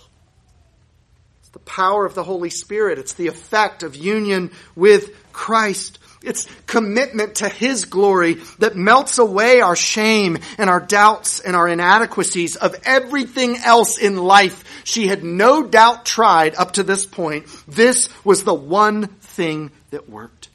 It's 1.41 1.49
the 1.49 1.59
power 1.59 2.05
of 2.05 2.15
the 2.15 2.23
Holy 2.23 2.49
Spirit. 2.49 2.99
It's 2.99 3.13
the 3.13 3.27
effect 3.27 3.83
of 3.83 3.95
union 3.95 4.51
with 4.75 5.31
Christ. 5.31 5.99
It's 6.23 6.47
commitment 6.67 7.35
to 7.35 7.49
His 7.49 7.85
glory 7.85 8.35
that 8.59 8.75
melts 8.75 9.17
away 9.17 9.61
our 9.61 9.75
shame 9.75 10.37
and 10.57 10.69
our 10.69 10.79
doubts 10.79 11.39
and 11.39 11.55
our 11.55 11.67
inadequacies 11.67 12.55
of 12.55 12.75
everything 12.83 13.57
else 13.57 13.97
in 13.97 14.17
life 14.17 14.63
she 14.83 15.07
had 15.07 15.23
no 15.23 15.63
doubt 15.63 16.05
tried 16.05 16.55
up 16.55 16.73
to 16.73 16.83
this 16.83 17.05
point. 17.05 17.47
This 17.67 18.09
was 18.23 18.43
the 18.43 18.53
one 18.53 19.07
thing 19.07 19.71
that 19.89 20.09
worked. 20.09 20.49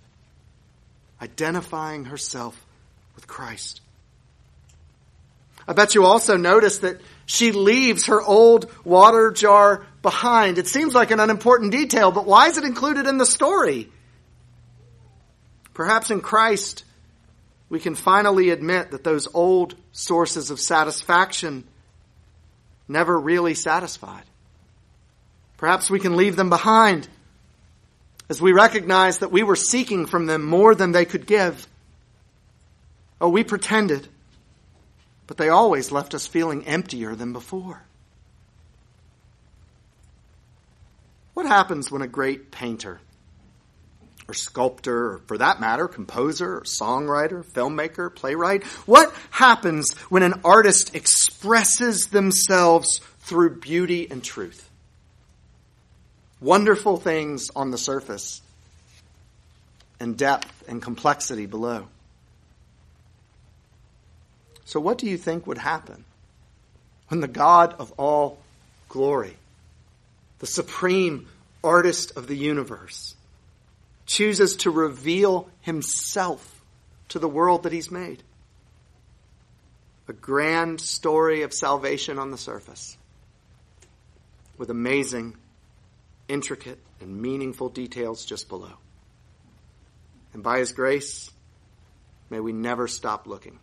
Identifying 1.21 2.07
herself 2.07 2.61
with 3.17 3.27
Christ. 3.27 3.81
I 5.67 5.73
bet 5.73 5.97
you 5.97 6.05
also 6.05 6.37
notice 6.37 6.79
that 6.79 7.01
she 7.25 7.51
leaves 7.51 8.07
her 8.07 8.23
old 8.23 8.71
water 8.85 9.33
jar 9.33 9.85
behind. 10.01 10.59
It 10.59 10.69
seems 10.69 10.95
like 10.95 11.11
an 11.11 11.19
unimportant 11.19 11.73
detail, 11.73 12.13
but 12.13 12.25
why 12.25 12.47
is 12.47 12.57
it 12.57 12.63
included 12.63 13.07
in 13.07 13.19
the 13.19 13.27
story? 13.27 13.89
Perhaps 15.77 16.11
in 16.11 16.23
Christ, 16.23 16.85
we 17.69 17.81
can 17.81 17.97
finally 17.97 18.49
admit 18.49 18.93
that 18.93 19.05
those 19.05 19.29
old 19.35 19.75
sources 19.93 20.51
of 20.51 20.59
satisfaction 20.59 21.65
never 22.89 23.21
really 23.21 23.53
satisfied. 23.53 24.23
Perhaps 25.59 25.91
we 25.91 26.01
can 26.01 26.17
leave 26.17 26.35
them 26.35 26.49
behind 26.49 27.07
as 28.31 28.41
we 28.41 28.53
recognize 28.53 29.19
that 29.19 29.31
we 29.31 29.43
were 29.43 29.55
seeking 29.55 30.07
from 30.07 30.25
them 30.25 30.43
more 30.43 30.75
than 30.75 30.93
they 30.93 31.05
could 31.05 31.27
give. 31.27 31.69
Oh, 33.21 33.29
we 33.29 33.45
pretended, 33.45 34.09
but 35.27 35.37
they 35.37 35.51
always 35.51 35.93
left 35.93 36.15
us 36.15 36.27
feeling 36.27 36.65
emptier 36.65 37.15
than 37.15 37.35
before. 37.35 37.83
What 41.35 41.45
happens 41.45 41.91
when 41.91 42.01
a 42.01 42.09
great 42.09 42.51
painter 42.51 42.99
or 44.29 44.35
sculptor, 44.35 45.13
or 45.13 45.19
for 45.27 45.39
that 45.39 45.61
matter, 45.61 45.89
composer, 45.89 46.63
songwriter, 46.63 47.45
filmmaker, 47.45 48.15
playwright? 48.15 48.65
What 48.87 49.15
happens 49.31 49.95
when 50.09 50.23
an 50.23 50.41
artist 50.45 50.95
expresses 50.95 52.07
themselves 52.07 53.01
through 53.21 53.61
beauty 53.61 54.09
and 54.11 54.23
truth? 54.23 54.69
Wonderful 56.41 56.97
things 56.97 57.51
on 57.55 57.71
the 57.71 57.79
surface, 57.79 58.43
and 60.01 60.17
depth 60.17 60.65
and 60.69 60.83
complexity 60.83 61.47
below. 61.47 61.87
So, 64.67 64.81
what 64.81 64.99
do 64.99 65.07
you 65.07 65.17
think 65.17 65.47
would 65.47 65.59
happen 65.59 66.05
when 67.09 67.21
the 67.21 67.29
God 67.29 67.75
of 67.79 67.93
all 67.93 68.39
glory, 68.89 69.37
the 70.41 70.47
supreme 70.47 71.29
artist 71.63 72.17
of 72.17 72.27
the 72.27 72.37
universe, 72.37 73.15
chooses 74.07 74.57
to 74.57 74.71
reveal 74.71 75.51
himself 75.61 76.63
to 77.09 77.19
the 77.19 77.29
world 77.29 77.65
that 77.65 77.73
he's 77.73 77.91
made. 77.91 78.23
A 80.09 80.13
grand 80.13 80.81
story 80.81 81.43
of 81.43 81.53
salvation 81.53 82.19
on 82.19 82.31
the 82.31 82.39
surface 82.39 82.97
with 84.57 84.71
amazing, 84.71 85.37
intricate, 86.29 86.79
and 87.01 87.21
meaningful 87.21 87.69
details 87.69 88.25
just 88.25 88.49
below. 88.49 88.73
And 90.33 90.43
by 90.43 90.59
his 90.59 90.73
grace, 90.73 91.31
may 92.31 92.41
we 92.41 92.53
never 92.53 92.89
stop 92.89 93.27
looking. 93.27 93.59